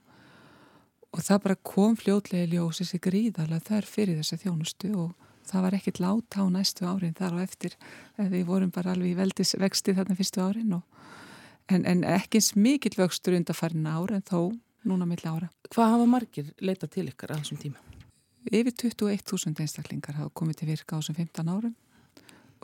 og 1.17 1.25
það 1.25 1.39
bara 1.47 1.57
kom 1.65 1.95
fljótlega 1.97 2.45
í 2.45 2.51
ljós 2.51 2.83
þessi 2.83 2.99
gríðarlega 3.01 3.65
þar 3.65 3.87
fyrir 3.89 4.19
þessa 4.19 4.37
þjónustu 4.43 4.91
og 5.01 5.15
það 5.47 5.63
var 5.65 5.77
ekkit 5.77 6.01
láta 6.03 6.43
á 6.43 6.45
næstu 6.53 6.85
árin 6.85 7.15
þar 7.17 7.39
og 7.39 7.41
eftir. 7.41 7.73
Við 8.19 8.45
vorum 8.45 8.71
bara 8.73 8.93
alveg 8.93 9.15
í 9.15 9.17
veldisvexti 9.17 9.95
þarna 9.97 10.17
fyrstu 10.19 10.43
árin 10.43 10.77
og, 10.77 10.83
en, 11.73 11.87
en 11.89 12.05
ekki 12.05 12.37
eins 12.37 12.53
mikill 12.59 12.97
vöxtur 12.99 13.37
undan 13.37 13.57
farin 13.57 13.89
ára 13.89 14.19
en 14.19 14.27
þó 14.27 14.53
núna 14.87 15.09
mill 15.09 15.25
ára. 15.25 15.49
Hvað 15.73 15.93
hafa 15.95 16.07
margir 16.13 16.53
leita 16.61 16.89
til 16.91 17.07
ykkar 17.09 17.33
þessum 17.39 17.61
tíma? 17.65 17.81
Yfir 18.47 18.71
21.000 18.85 19.57
einstaklingar 19.65 20.19
hafa 20.21 20.31
komið 20.37 20.61
til 20.61 20.69
virka 20.69 20.95
á 20.95 21.01
þessum 21.01 21.17
15 21.17 21.49
árum 21.51 21.75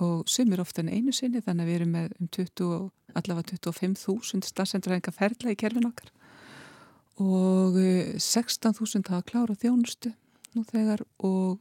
og 0.03 0.29
sumir 0.29 0.61
ofta 0.61 0.81
en 0.81 0.93
einu 0.93 1.13
sinni 1.13 1.41
þannig 1.41 1.65
að 1.65 1.69
við 1.69 1.75
erum 1.79 1.91
með 1.93 2.13
um 2.17 2.29
20, 2.33 2.69
allavega 3.19 3.57
25.000 3.59 4.47
starfsendurhæfinga 4.47 5.13
ferla 5.13 5.53
í 5.53 5.57
kerfin 5.59 5.89
okkar 5.89 6.09
og 7.21 7.77
16.000 7.77 9.09
hafa 9.09 9.25
klárað 9.27 9.63
þjónustu 9.65 10.13
nú 10.53 10.63
þegar 10.69 11.03
og 11.19 11.59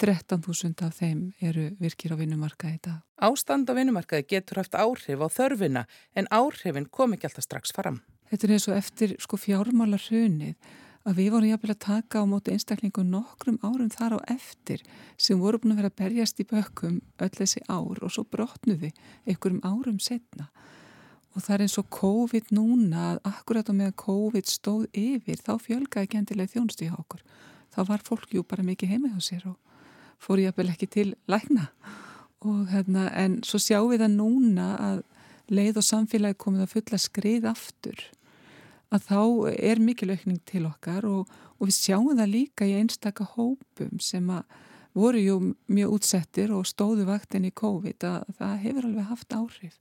13.000 0.00 0.86
af 0.86 0.96
þeim 0.98 1.32
eru 1.44 1.68
virkir 1.80 2.14
á 2.14 2.16
vinnumarkaði 2.18 2.78
í 2.78 2.82
dag. 2.86 3.02
Ástand 3.22 3.70
á 3.70 3.76
vinnumarkaði 3.76 4.26
getur 4.30 4.62
haft 4.62 4.74
áhrif 4.74 5.20
á 5.20 5.28
þörfina 5.30 5.84
en 6.16 6.30
áhrifin 6.32 6.88
kom 6.90 7.14
ekki 7.14 7.28
alltaf 7.28 7.46
strax 7.46 7.74
fram. 7.76 8.00
Þetta 8.30 8.48
er 8.48 8.54
eins 8.56 8.68
og 8.70 8.78
eftir 8.78 9.14
sko 9.20 9.36
fjármálar 9.36 10.02
hrunið 10.08 10.56
að 11.02 11.18
við 11.18 11.30
vorum 11.34 11.50
jáfnvel 11.50 11.74
að 11.74 11.82
taka 11.82 12.22
á 12.22 12.24
móti 12.30 12.54
einstaklingu 12.54 13.02
nokkrum 13.04 13.58
árum 13.62 13.90
þar 13.90 14.16
á 14.16 14.18
eftir 14.32 14.82
sem 15.18 15.40
voru 15.40 15.58
búin 15.58 15.74
að 15.74 15.82
vera 15.82 15.90
að 15.92 15.98
berjast 15.98 16.40
í 16.40 16.46
bökkum 16.48 17.00
öll 17.18 17.32
þessi 17.34 17.62
ár 17.66 17.98
og 17.98 18.12
svo 18.14 18.24
brotnuði 18.24 18.92
einhverjum 19.26 19.64
árum 19.66 19.98
setna 20.02 20.48
og 21.32 21.40
það 21.40 21.54
er 21.54 21.64
eins 21.64 21.78
og 21.80 21.88
COVID 21.96 22.52
núna 22.52 23.02
að 23.12 23.20
akkurat 23.32 23.68
á 23.68 23.72
meðan 23.72 23.98
COVID 24.02 24.48
stóð 24.50 24.86
yfir 24.92 25.40
þá 25.40 25.52
fjölgaði 25.64 26.06
ekki 26.06 26.20
endilega 26.20 26.52
þjónstu 26.52 26.86
í 26.86 26.92
okkur. 26.92 27.22
Þá 27.72 27.80
var 27.88 28.04
fólk 28.04 28.34
jú 28.36 28.44
bara 28.44 28.66
mikið 28.66 28.92
heima 28.92 29.12
hjá 29.14 29.22
sér 29.24 29.46
og 29.52 29.56
fór 30.22 30.42
jáfnvel 30.42 30.72
ekki 30.74 30.88
til 30.92 31.14
lækna. 31.30 31.70
Og 32.44 32.66
hérna 32.72 33.08
en 33.16 33.40
svo 33.46 33.60
sjáum 33.62 33.92
við 33.92 34.04
það 34.04 34.18
núna 34.18 34.68
að 34.90 35.04
leið 35.52 35.80
og 35.80 35.86
samfélagi 35.86 36.40
komið 36.40 36.66
að 36.66 36.74
fulla 36.74 37.00
skrið 37.00 37.48
aftur 37.48 38.04
að 38.92 39.06
þá 39.08 39.20
er 39.56 39.80
mikil 39.80 40.12
aukning 40.12 40.42
til 40.48 40.66
okkar 40.68 41.06
og, 41.08 41.30
og 41.58 41.68
við 41.68 41.78
sjáum 41.78 42.12
það 42.12 42.32
líka 42.34 42.68
í 42.68 42.76
einstaka 42.76 43.24
hópum 43.36 44.00
sem 44.04 44.28
að 44.32 44.44
voru 44.92 45.22
jú 45.22 45.36
mjög 45.72 45.96
útsettir 45.96 46.52
og 46.52 46.68
stóðu 46.68 47.06
vaktin 47.08 47.48
í 47.48 47.54
COVID 47.56 48.04
að 48.04 48.32
það 48.36 48.58
hefur 48.66 48.88
alveg 48.90 49.08
haft 49.08 49.36
áhrif 49.36 49.78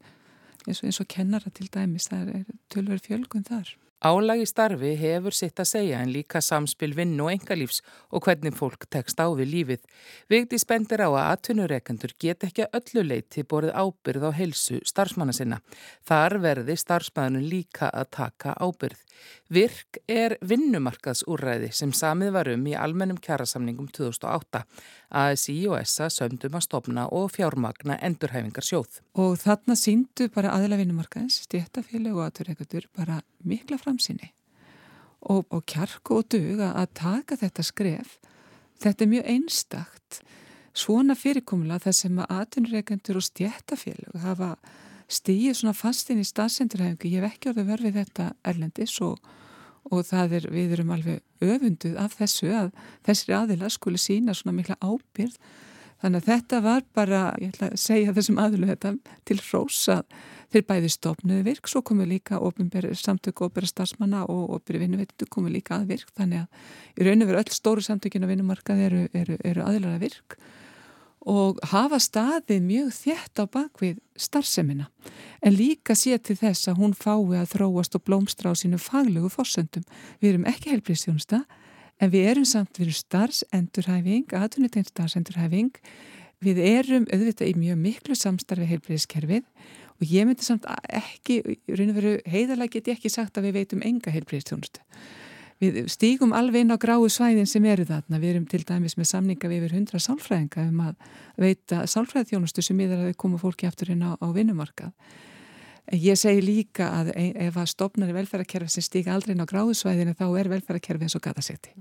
eins 0.68 0.82
og, 0.82 0.90
eins 0.90 1.02
og 1.04 1.08
kennara 1.12 1.50
til 1.50 1.70
dæmis, 1.74 2.10
það 2.12 2.36
er 2.36 2.44
tölver 2.74 3.02
fjölgun 3.02 3.48
þar. 3.48 3.76
Álagi 4.02 4.48
starfi 4.50 4.96
hefur 4.98 5.36
sitt 5.38 5.60
að 5.62 5.68
segja 5.70 6.00
en 6.02 6.10
líka 6.10 6.40
samspil 6.42 6.96
vinn 6.98 7.14
og 7.22 7.30
engalífs 7.36 7.84
og 8.10 8.26
hvernig 8.26 8.56
fólk 8.58 8.88
tekst 8.90 9.22
á 9.22 9.30
við 9.30 9.52
lífið. 9.52 9.84
Vigdi 10.26 10.58
spendir 10.58 11.04
á 11.06 11.10
að 11.14 11.28
atvinnureikendur 11.36 12.16
get 12.18 12.48
ekki 12.48 12.66
öllu 12.74 13.04
leiti 13.06 13.46
borðið 13.46 13.78
ábyrð 13.78 14.26
á 14.26 14.32
helsu 14.34 14.80
starfsmanna 14.90 15.36
sinna. 15.38 15.62
Þar 16.02 16.40
verði 16.42 16.80
starfsmæðunum 16.82 17.46
líka 17.46 17.92
að 17.94 18.10
taka 18.18 18.56
ábyrð. 18.58 19.06
Virk 19.54 20.00
er 20.10 20.38
vinnumarkaðsúræði 20.50 21.70
sem 21.76 21.92
samið 21.94 22.34
var 22.34 22.50
um 22.56 22.66
í 22.72 22.74
almennum 22.74 23.20
kjærasamningum 23.22 23.92
2008. 23.94 24.64
ASI 25.22 25.58
og 25.68 25.78
SA 25.86 26.08
sömdum 26.10 26.56
að 26.58 26.66
stopna 26.66 27.06
og 27.12 27.30
fjármagna 27.36 28.00
endurhæfingar 28.02 28.66
sjóð. 28.66 29.02
Og 29.20 29.36
þarna 29.44 29.76
síndu 29.78 30.30
bara 30.34 30.56
aðila 30.56 30.80
vinnumarkaðins, 30.80 31.42
stéttafélag 31.46 32.16
og 32.16 32.30
atvinnureikendur 32.30 32.88
bara 32.96 33.20
mikla 33.44 33.78
framsýni. 33.92 34.32
Og, 35.22 35.46
og 35.54 35.62
kjarku 35.70 36.18
og 36.18 36.32
duga 36.34 36.72
að 36.80 36.94
taka 36.98 37.38
þetta 37.38 37.64
skref 37.68 38.18
þetta 38.82 39.06
er 39.06 39.12
mjög 39.12 39.28
einstakt 39.36 40.22
svona 40.74 41.16
fyrirkomula 41.20 41.80
þar 41.84 41.98
sem 41.98 42.22
að 42.24 42.34
atvinnureikendur 42.40 43.20
og 43.20 43.28
stjættafélag 43.28 44.24
hafa 44.24 44.56
stíið 45.12 45.58
svona 45.60 45.76
fastinn 45.76 46.22
í 46.22 46.28
staðsendurhæfingu 46.28 47.12
ég 47.12 47.22
hef 47.26 47.36
ekki 47.36 47.52
orðið 47.52 47.72
verfið 47.74 47.98
þetta 48.00 48.28
erlendis 48.48 48.96
og, 49.04 49.20
og 49.92 50.06
það 50.08 50.38
er, 50.40 50.48
við 50.56 50.78
erum 50.78 50.94
alveg 50.96 51.44
öfunduð 51.44 51.98
af 52.00 52.16
þessu 52.20 52.54
að 52.56 52.72
þessri 53.08 53.36
aðila 53.36 53.72
skuli 53.74 54.02
sína 54.02 54.36
svona 54.38 54.56
mikla 54.58 54.80
ábyrð 54.80 55.36
þannig 56.02 56.22
að 56.22 56.30
þetta 56.32 56.62
var 56.66 56.86
bara, 56.98 57.24
ég 57.42 57.54
ætla 57.54 57.72
að 57.72 57.82
segja 57.82 58.14
þessum 58.18 58.42
aðilu 58.42 58.70
þetta 58.72 58.96
til 59.30 59.40
hrósa 59.42 60.02
Þeir 60.52 60.66
bæði 60.68 60.90
stopnuðu 60.92 61.44
virk, 61.46 61.68
svo 61.72 61.80
komu 61.88 62.04
líka 62.04 62.40
samtöku 63.00 63.48
óbera 63.48 63.68
starfsmanna 63.70 64.26
og 64.28 64.58
óbera 64.58 64.82
vinnuveitindu 64.82 65.28
komu 65.32 65.48
líka 65.48 65.78
að 65.78 65.94
virk 65.94 66.10
þannig 66.18 66.44
að 66.44 67.00
í 67.00 67.08
raun 67.08 67.24
og 67.24 67.30
veru 67.30 67.40
öll 67.40 67.54
stóru 67.56 67.84
samtökinu 67.86 68.28
á 68.28 68.32
vinnumarkað 68.32 68.82
eru, 68.88 69.06
eru, 69.16 69.38
eru 69.48 69.64
aðilara 69.64 70.02
virk 70.02 70.36
og 71.22 71.62
hafa 71.72 72.02
staðið 72.02 72.66
mjög 72.66 72.92
þétt 72.98 73.40
á 73.40 73.46
bakvið 73.48 74.02
starfsemina 74.18 74.90
en 75.40 75.56
líka 75.56 75.96
sé 75.96 76.18
til 76.20 76.36
þess 76.36 76.68
að 76.68 76.82
hún 76.84 76.98
fái 77.00 77.40
að 77.40 77.54
þróast 77.54 77.96
og 77.96 78.04
blómstra 78.04 78.52
á 78.52 78.54
sínu 78.58 78.82
faglegu 78.82 79.30
fórsöndum. 79.32 79.86
Við 80.20 80.34
erum 80.34 80.48
ekki 80.52 80.74
helbriðstjónusta 80.74 81.46
en 82.02 82.12
við 82.14 82.32
erum 82.34 82.48
samt, 82.50 82.74
við 82.80 82.88
erum 82.88 83.00
starfsendurhæfing, 83.00 84.34
aðtunitinn 84.38 84.88
starfsendurhæfing, 84.90 85.72
við 86.42 86.62
erum 86.66 87.06
auðvitað 87.14 87.52
í 87.52 87.56
mjög 87.62 87.82
miklu 87.84 88.18
samstarfi 88.18 88.68
heilbreyðiskerfið 88.72 89.44
og 90.02 90.10
ég 90.10 90.26
myndi 90.26 90.46
samt 90.46 90.66
ekki, 90.90 91.42
raun 91.70 91.92
og 91.94 92.00
veru 92.00 92.14
heiðalega 92.26 92.78
get 92.78 92.90
ég 92.90 92.98
ekki 92.98 93.12
sagt 93.14 93.38
að 93.38 93.50
við 93.50 93.60
veitum 93.60 93.84
enga 93.86 94.14
heilbreyðistjónustu. 94.14 94.82
Við 95.62 95.84
stígum 95.94 96.32
alveg 96.34 96.64
inn 96.64 96.74
á 96.74 96.78
gráu 96.82 97.06
svæðin 97.06 97.46
sem 97.46 97.66
eru 97.70 97.84
þarna. 97.86 98.18
Við 98.18 98.32
erum 98.32 98.46
til 98.50 98.64
dæmis 98.66 98.96
með 98.98 99.12
samninga 99.12 99.50
við 99.52 99.68
yfir 99.68 99.76
100 99.78 100.02
sálfræðinga 100.08 100.64
um 100.72 100.80
að 100.88 100.96
veita 101.44 101.84
sálfræðþjónustu 101.92 102.64
sem 102.66 102.80
miður 102.82 103.04
að 103.04 103.12
við 103.12 103.20
komum 103.22 103.42
fólki 103.42 103.70
aftur 103.70 103.92
inn 103.94 104.02
á, 104.02 104.18
á 104.18 104.28
vinnumarkað. 104.34 104.96
Ég 105.92 106.16
segi 106.20 106.44
líka 106.46 106.88
að 107.02 107.12
e, 107.18 107.26
ef 107.48 107.58
að 107.58 107.72
stopnari 107.74 108.14
velferðarkerfi 108.16 108.70
sem 108.72 108.86
stíka 108.86 109.16
aldrei 109.16 109.34
inn 109.36 109.44
á 109.44 109.50
gráu 109.50 109.74
svæðinu 109.76 110.14
þá 110.16 110.26
er 110.40 110.52
velferðarkerfi 110.54 111.08
eins 111.08 111.18
og 111.18 111.24
gata 111.26 111.44
seti. 111.44 111.74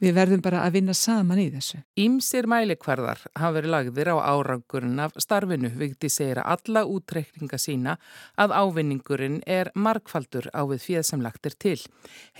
Við 0.00 0.14
verðum 0.16 0.40
bara 0.40 0.62
að 0.64 0.78
vinna 0.78 0.94
saman 0.96 1.42
í 1.42 1.50
þessu. 1.52 1.82
Ímsir 2.00 2.46
mælikvarðar 2.48 3.20
hafa 3.36 3.52
verið 3.58 3.72
lagðir 3.74 4.10
á 4.12 4.16
árangurinn 4.32 5.02
af 5.04 5.18
starfinu, 5.20 5.68
vikti 5.76 6.08
segir 6.08 6.40
að 6.40 6.54
alla 6.54 6.84
útreikninga 6.88 7.58
sína 7.60 7.98
að 8.40 8.54
ávinningurinn 8.56 9.42
er 9.44 9.68
markfaldur 9.76 10.48
á 10.56 10.64
við 10.70 10.86
fjöð 10.86 11.04
sem 11.10 11.24
lagt 11.24 11.50
er 11.50 11.56
til. 11.60 11.76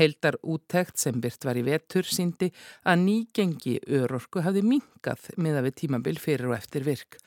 Heildar 0.01 0.38
úttekt 0.40 0.96
sem 1.03 1.20
byrt 1.20 1.44
var 1.44 1.61
í 1.61 1.66
vetur 1.66 2.09
síndi 2.09 2.49
að 2.88 3.05
nýgengi 3.05 3.77
örorku 4.01 4.40
hafi 4.40 4.64
minkað 4.64 5.29
með 5.37 5.61
að 5.61 5.68
við 5.68 5.77
tímabil 5.83 6.16
fyrir 6.16 6.49
og 6.49 6.57
eftir 6.57 6.88
virk. 6.88 7.20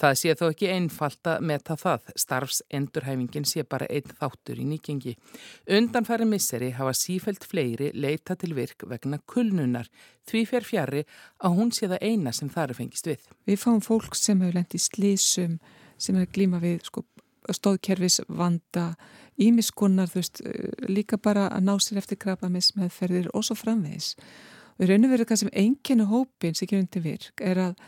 Það 0.00 0.16
sé 0.22 0.36
þó 0.38 0.46
ekki 0.52 0.70
einfalt 0.70 1.32
að 1.34 1.42
meta 1.50 1.74
það. 1.76 2.14
Starfsendurhæfingin 2.22 3.44
sé 3.48 3.66
bara 3.66 3.90
einn 3.90 4.14
þáttur 4.22 4.62
í 4.62 4.70
nýgengi. 4.70 5.16
Undanfæri 5.66 6.30
misseri 6.30 6.70
hafa 6.78 6.94
sífælt 6.96 7.44
fleiri 7.44 7.90
leita 7.94 8.38
til 8.38 8.54
virk 8.56 8.86
vegna 8.88 9.18
kulnuna 9.26 9.79
hennar 9.80 10.10
því 10.28 10.42
fer 10.48 10.66
fjari 10.66 11.04
að 11.40 11.56
hún 11.56 11.72
sé 11.74 11.88
það 11.88 12.04
eina 12.04 12.32
sem 12.32 12.50
þar 12.52 12.70
er 12.72 12.78
fengist 12.78 13.08
við. 13.08 13.24
Við 13.46 13.62
fáum 13.62 13.80
fólk 13.84 14.16
sem 14.18 14.40
hefur 14.40 14.58
lendið 14.58 14.84
slísum, 14.84 15.58
sem 16.00 16.16
er 16.16 16.28
glíma 16.30 16.60
við 16.62 16.84
sko, 16.86 17.04
stóðkerfis 17.50 18.20
vanda, 18.28 18.94
ímiskunnar, 19.40 20.10
veist, 20.12 20.42
líka 20.88 21.18
bara 21.18 21.48
að 21.48 21.66
ná 21.66 21.74
sér 21.80 22.00
eftir 22.02 22.20
krabbamis 22.20 22.74
meðferðir 22.76 23.30
og 23.34 23.46
svo 23.46 23.56
framvegis. 23.58 24.14
Og 24.76 24.86
í 24.86 24.90
raun 24.90 25.08
og 25.08 25.14
veru 25.14 25.26
það 25.28 25.42
sem 25.42 25.56
einnkjörnu 25.64 26.06
hópin 26.08 26.56
sem 26.56 26.68
gerur 26.68 26.84
undir 26.84 27.04
virk 27.04 27.42
er 27.44 27.60
að 27.70 27.82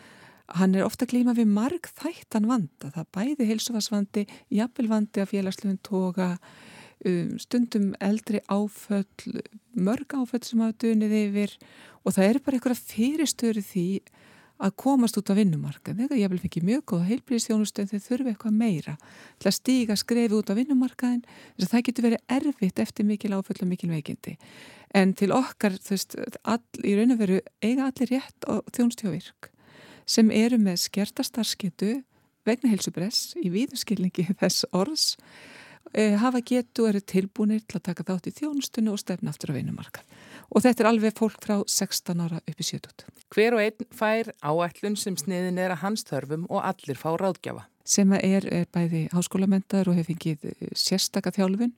hann 0.58 0.74
er 0.76 0.84
ofta 0.84 1.08
glíma 1.08 1.32
við 1.36 1.48
marg 1.48 1.88
þættan 1.96 2.48
vanda. 2.48 2.90
Það 2.92 3.08
bæði 3.16 3.48
heilsufarsvandi, 3.48 4.26
jafnvelvandi 4.52 5.22
að 5.22 5.30
félagsluðun 5.32 5.80
toga, 5.86 6.28
um, 7.06 7.38
stundum 7.42 7.92
eldri 8.00 8.42
áföll, 8.48 9.40
mörg 9.74 10.16
áföll 10.16 10.42
sem 10.46 10.62
hafa 10.62 10.76
dunið 10.84 11.16
yfir 11.22 11.56
og 12.02 12.16
það 12.16 12.28
er 12.28 12.42
bara 12.42 12.58
eitthvað 12.58 12.84
fyrirstöru 12.92 13.64
því 13.64 13.86
að 14.62 14.74
komast 14.78 15.16
út 15.18 15.30
á 15.32 15.34
vinnumarka. 15.34 15.94
Þegar 15.96 16.20
ég 16.20 16.30
vil 16.30 16.40
fengi 16.42 16.62
mjög 16.66 16.84
góða 16.92 17.08
heilbríðstjónustöð 17.08 17.88
þegar 17.90 18.04
þurfi 18.04 18.32
eitthvað 18.32 18.58
meira 18.60 18.94
til 19.42 19.48
að 19.50 19.56
stíga 19.56 19.96
skrefi 19.98 20.36
út 20.38 20.52
á 20.52 20.58
vinnumarkaðin 20.58 21.24
þess 21.24 21.66
að 21.66 21.72
það 21.72 21.84
getur 21.88 22.06
verið 22.06 22.36
erfitt 22.36 22.82
eftir 22.84 23.08
mikil 23.08 23.32
áföll 23.34 23.58
og 23.58 23.70
mikil 23.72 23.90
veikindi. 23.90 24.36
En 24.94 25.16
til 25.18 25.32
okkar, 25.34 25.74
þú 25.82 25.96
veist, 25.96 26.16
all, 26.44 26.62
í 26.84 26.94
raun 26.98 27.16
og 27.16 27.22
veru 27.22 27.40
eiga 27.64 27.88
allir 27.88 28.12
rétt 28.12 28.46
á 28.46 28.60
þjónustjóvirk 28.70 29.50
sem 30.06 30.30
eru 30.34 30.58
með 30.60 30.82
skertastarskettu 30.84 31.92
vegna 32.46 32.72
heilsupress 32.72 33.32
í 33.42 33.50
víðuskilningi 33.54 34.28
þess 34.42 34.66
orðs 34.70 35.16
hafa 35.92 36.40
getu 36.40 36.86
eru 36.88 37.00
tilbúinir 37.00 37.60
til 37.66 37.78
að 37.78 37.86
taka 37.90 38.04
þátt 38.08 38.30
í 38.30 38.34
þjónustunni 38.38 38.92
og 38.92 39.00
stefna 39.00 39.32
aftur 39.32 39.52
á 39.52 39.56
veinumarkað. 39.58 40.06
Og 40.52 40.64
þetta 40.64 40.84
er 40.84 40.88
alveg 40.90 41.14
fólk 41.16 41.40
frá 41.40 41.54
16 41.64 42.20
ára 42.20 42.40
upp 42.40 42.60
í 42.60 42.66
70. 42.66 43.04
Hver 43.32 43.56
og 43.56 43.62
einn 43.64 43.86
fær 43.96 44.32
áætlun 44.44 44.96
sem 45.00 45.16
sniðin 45.16 45.60
er 45.60 45.72
að 45.72 45.82
hans 45.86 46.04
þörfum 46.08 46.44
og 46.50 46.64
allir 46.64 46.98
fá 47.00 47.12
ráðgjafa. 47.20 47.66
Sem 47.84 48.12
er, 48.16 48.46
er 48.46 48.68
bæði 48.72 49.06
háskólamendar 49.12 49.88
og 49.90 49.96
hefur 49.98 50.12
fengið 50.12 50.52
e, 50.52 50.70
sérstaka 50.78 51.32
þjálfun 51.34 51.72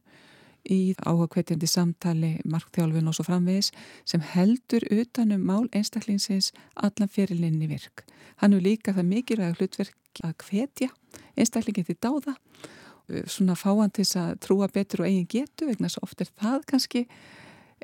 í 0.71 0.95
áhugkveitjandi 1.05 1.69
samtali, 1.69 2.33
markþjálfun 2.49 3.09
og 3.09 3.17
svo 3.17 3.27
framvegis 3.27 3.71
sem 4.09 4.23
heldur 4.35 4.85
utanum 4.93 5.43
mál 5.45 5.69
einstaklingsins 5.73 6.53
allan 6.75 7.11
fyrirlinni 7.11 7.69
virk. 7.71 8.05
Hann 8.43 8.57
er 8.57 8.65
líka 8.65 8.97
það 8.97 9.11
mikilvæg 9.11 9.61
hlutverk 9.61 10.25
að 10.25 10.35
hvetja 10.49 10.91
einstaklingin 11.37 11.87
til 11.89 12.01
dáða 12.01 12.35
Eh, 12.35 12.84
svona 13.29 13.57
fáan 13.59 13.93
til 13.93 14.05
þess 14.05 14.21
að 14.21 14.35
trúa 14.45 14.69
betur 14.73 15.05
og 15.05 15.09
eigin 15.09 15.29
getu 15.29 15.69
vegna 15.69 15.91
svo 15.93 16.05
oft 16.07 16.23
er 16.25 16.31
það 16.41 16.63
kannski 16.71 17.07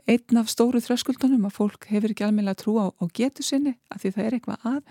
einn 0.08 0.40
af 0.40 0.48
stóru 0.50 0.80
þröskuldunum 0.80 1.46
að 1.48 1.56
fólk 1.56 1.86
hefur 1.90 2.14
ekki 2.14 2.24
almenna 2.24 2.54
trú 2.58 2.76
á, 2.80 2.88
á 2.88 3.04
getu 3.12 3.44
sinni 3.44 3.76
af 3.92 4.02
því 4.02 4.12
það 4.16 4.26
er 4.26 4.36
eitthvað 4.38 4.68
að. 4.72 4.82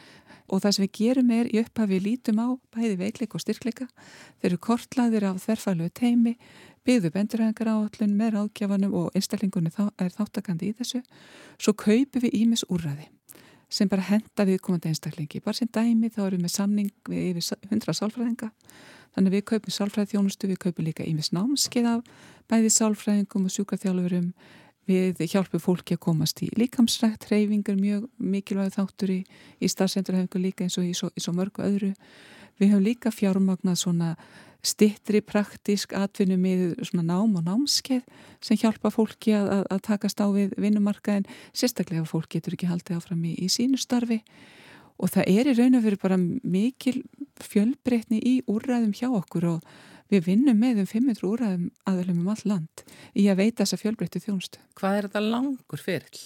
Og 0.49 0.63
það 0.63 0.75
sem 0.75 0.85
við 0.85 0.93
gerum 0.97 1.31
er 1.33 1.49
í 1.49 1.59
upphafi 1.61 1.99
lítum 2.01 2.41
á 2.41 2.47
bæði 2.73 2.95
veikleik 3.03 3.35
og 3.37 3.43
styrkleika. 3.43 3.85
Þeir 4.41 4.49
eru 4.51 4.61
kortlaðir 4.65 5.27
af 5.29 5.43
þerfalögu 5.45 5.93
teimi 5.93 6.35
byggðu 6.87 7.13
bendurhengar 7.13 7.69
áallun 7.69 8.17
með 8.17 8.35
ráðgjafanum 8.37 8.97
og 8.97 9.13
einstaklingunni 9.17 9.73
þá, 9.73 9.89
er 10.01 10.13
þáttakandi 10.15 10.71
í 10.71 10.75
þessu. 10.79 11.03
Svo 11.61 11.75
kaupum 11.77 12.25
við 12.25 12.37
ímis 12.41 12.65
úrraði 12.69 13.09
sem 13.69 13.89
bara 13.89 14.05
henda 14.08 14.45
viðkomandi 14.49 14.89
einstaklingi 14.89 15.43
bara 15.45 15.58
sem 15.58 15.69
dæmi 15.69 16.10
þá 16.10 16.23
erum 16.27 16.45
við 16.47 16.55
samning 16.55 16.93
við 17.10 17.27
yfir 17.34 17.69
100 17.69 17.97
sálfræðinga 17.99 18.49
Þannig 19.15 19.36
við 19.36 19.45
kaupum 19.51 19.73
sálfræði 19.73 20.13
þjónustu, 20.13 20.49
við 20.49 20.60
kaupum 20.63 20.86
líka 20.88 21.05
ímis 21.08 21.32
námskeið 21.34 21.88
af 21.89 22.25
bæði 22.49 22.71
sálfræðingum 22.75 23.47
og 23.47 23.53
sjúkarþjálfurum. 23.55 24.27
Við 24.89 25.21
hjálpum 25.29 25.62
fólki 25.62 25.97
að 25.97 26.01
komast 26.01 26.41
í 26.41 26.49
líkamsrækt, 26.58 27.27
hreyfingar 27.29 27.77
mjög 27.77 28.08
mikilvæg 28.17 28.71
þáttur 28.73 29.13
í, 29.13 29.19
í 29.62 29.69
starfsendurhefingu 29.69 30.41
líka 30.41 30.65
eins 30.65 30.79
og 30.82 30.88
í 30.88 30.95
svo, 30.97 31.12
í 31.13 31.21
svo 31.21 31.34
mörgu 31.38 31.62
öðru. 31.65 31.91
Við 32.58 32.71
höfum 32.71 32.86
líka 32.88 33.12
fjármagnað 33.13 33.77
svona 33.84 34.15
stittri 34.65 35.21
praktísk 35.23 35.93
atvinnu 35.95 36.35
með 36.39 36.63
svona 36.83 37.05
nám 37.07 37.37
og 37.39 37.45
námskeið 37.47 38.03
sem 38.43 38.59
hjálpa 38.59 38.91
fólki 38.91 39.33
að, 39.37 39.51
að, 39.55 39.65
að 39.75 39.83
takast 39.87 40.19
á 40.19 40.27
við 40.35 40.55
vinnumarkaðin, 40.59 41.27
sérstaklega 41.55 42.03
ef 42.03 42.11
fólk 42.11 42.27
getur 42.35 42.57
ekki 42.57 42.69
haldið 42.69 42.99
áfram 42.99 43.23
í, 43.23 43.35
í 43.39 43.47
sínu 43.51 43.79
starfi 43.79 44.19
og 44.99 45.13
það 45.13 45.31
er 45.31 45.47
í 45.47 45.55
raun 45.55 45.79
og 45.79 45.85
veru 45.85 46.01
bara 46.01 46.19
mikil 46.19 46.97
fjölbreytni 47.39 48.19
í 48.19 48.35
úrræðum 48.51 48.91
hjá 48.97 49.07
okkur 49.07 49.47
og 49.55 49.71
við 50.11 50.25
vinnum 50.25 50.59
með 50.59 50.83
um 50.83 50.89
500 50.89 51.27
úrræðum 51.29 51.67
aðalum 51.87 52.23
um 52.23 52.31
all 52.33 52.45
land 52.49 52.83
í 53.13 53.29
að 53.29 53.43
veita 53.43 53.63
þessa 53.63 53.79
fjölbreyttu 53.79 54.23
þjónustu. 54.23 54.61
Hvað 54.75 54.97
er 54.97 55.07
þetta 55.07 55.23
langur 55.23 55.83
fyrir? 55.83 56.23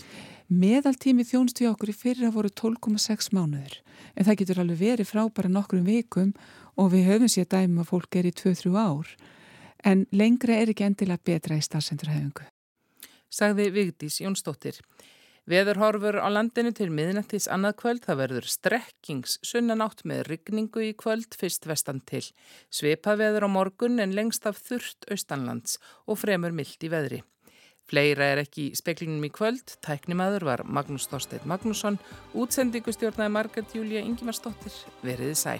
Meðaltími 0.54 1.26
þjónustu 1.28 1.66
hjá 1.66 1.74
okkur 1.74 1.92
í 1.92 1.98
fyrir 1.98 2.28
að 2.28 2.38
voru 2.38 2.52
12,6 2.64 3.32
mánuður 3.36 3.80
en 4.14 4.28
það 4.28 4.40
getur 4.42 4.62
alveg 4.64 4.82
verið 4.82 5.10
frá 5.10 5.24
bara 5.34 5.52
nokkrum 5.52 5.86
vikum 5.88 6.34
og 6.80 6.92
við 6.94 7.08
höfum 7.12 7.32
sér 7.32 7.50
dæmi 7.50 7.84
að 7.84 7.90
fólk 7.92 8.20
er 8.20 8.30
í 8.30 8.34
2-3 8.34 8.74
ár 8.78 9.16
en 9.84 10.06
lengra 10.16 10.56
er 10.62 10.72
ekki 10.72 10.86
endilega 10.88 11.26
betra 11.26 11.58
í 11.60 11.64
starfsendurhefingu. 11.66 12.46
Sagði 13.34 13.70
Vigdís 13.74 14.22
Jónsdóttir. 14.24 14.80
Veðurhorfur 15.50 16.22
á 16.24 16.32
landinu 16.32 16.72
til 16.72 16.88
miðnættis 16.94 17.50
annað 17.52 17.76
kvöld 17.82 18.06
það 18.06 18.20
verður 18.22 18.46
strekkings 18.48 19.36
sunnanátt 19.44 20.06
með 20.08 20.22
rigningu 20.30 20.86
í 20.86 20.94
kvöld 20.96 21.36
fyrst 21.36 21.68
vestan 21.68 22.00
til. 22.08 22.24
Sveipa 22.72 23.18
veður 23.20 23.50
á 23.52 23.56
morgun 23.58 24.00
en 24.00 24.16
lengst 24.16 24.48
af 24.48 24.62
þurft 24.64 25.10
austanlands 25.12 25.82
og 26.08 26.22
fremur 26.24 26.56
myllt 26.56 26.88
í 26.88 26.92
veðri. 26.94 27.20
Fleira 27.92 28.30
er 28.32 28.46
ekki 28.46 28.70
í 28.70 28.78
speklinum 28.80 29.26
í 29.28 29.32
kvöld. 29.36 29.76
Tæknimaður 29.84 30.48
var 30.48 30.64
Magnús 30.64 31.10
Þorstein 31.12 31.44
Magnússon. 31.50 32.00
Útsendingustjórnaði 32.32 33.36
Margard 33.36 33.76
Júlia 33.76 34.06
Ingimarsdóttir. 34.08 34.80
Veriði 35.04 35.36
sæl. 35.36 35.60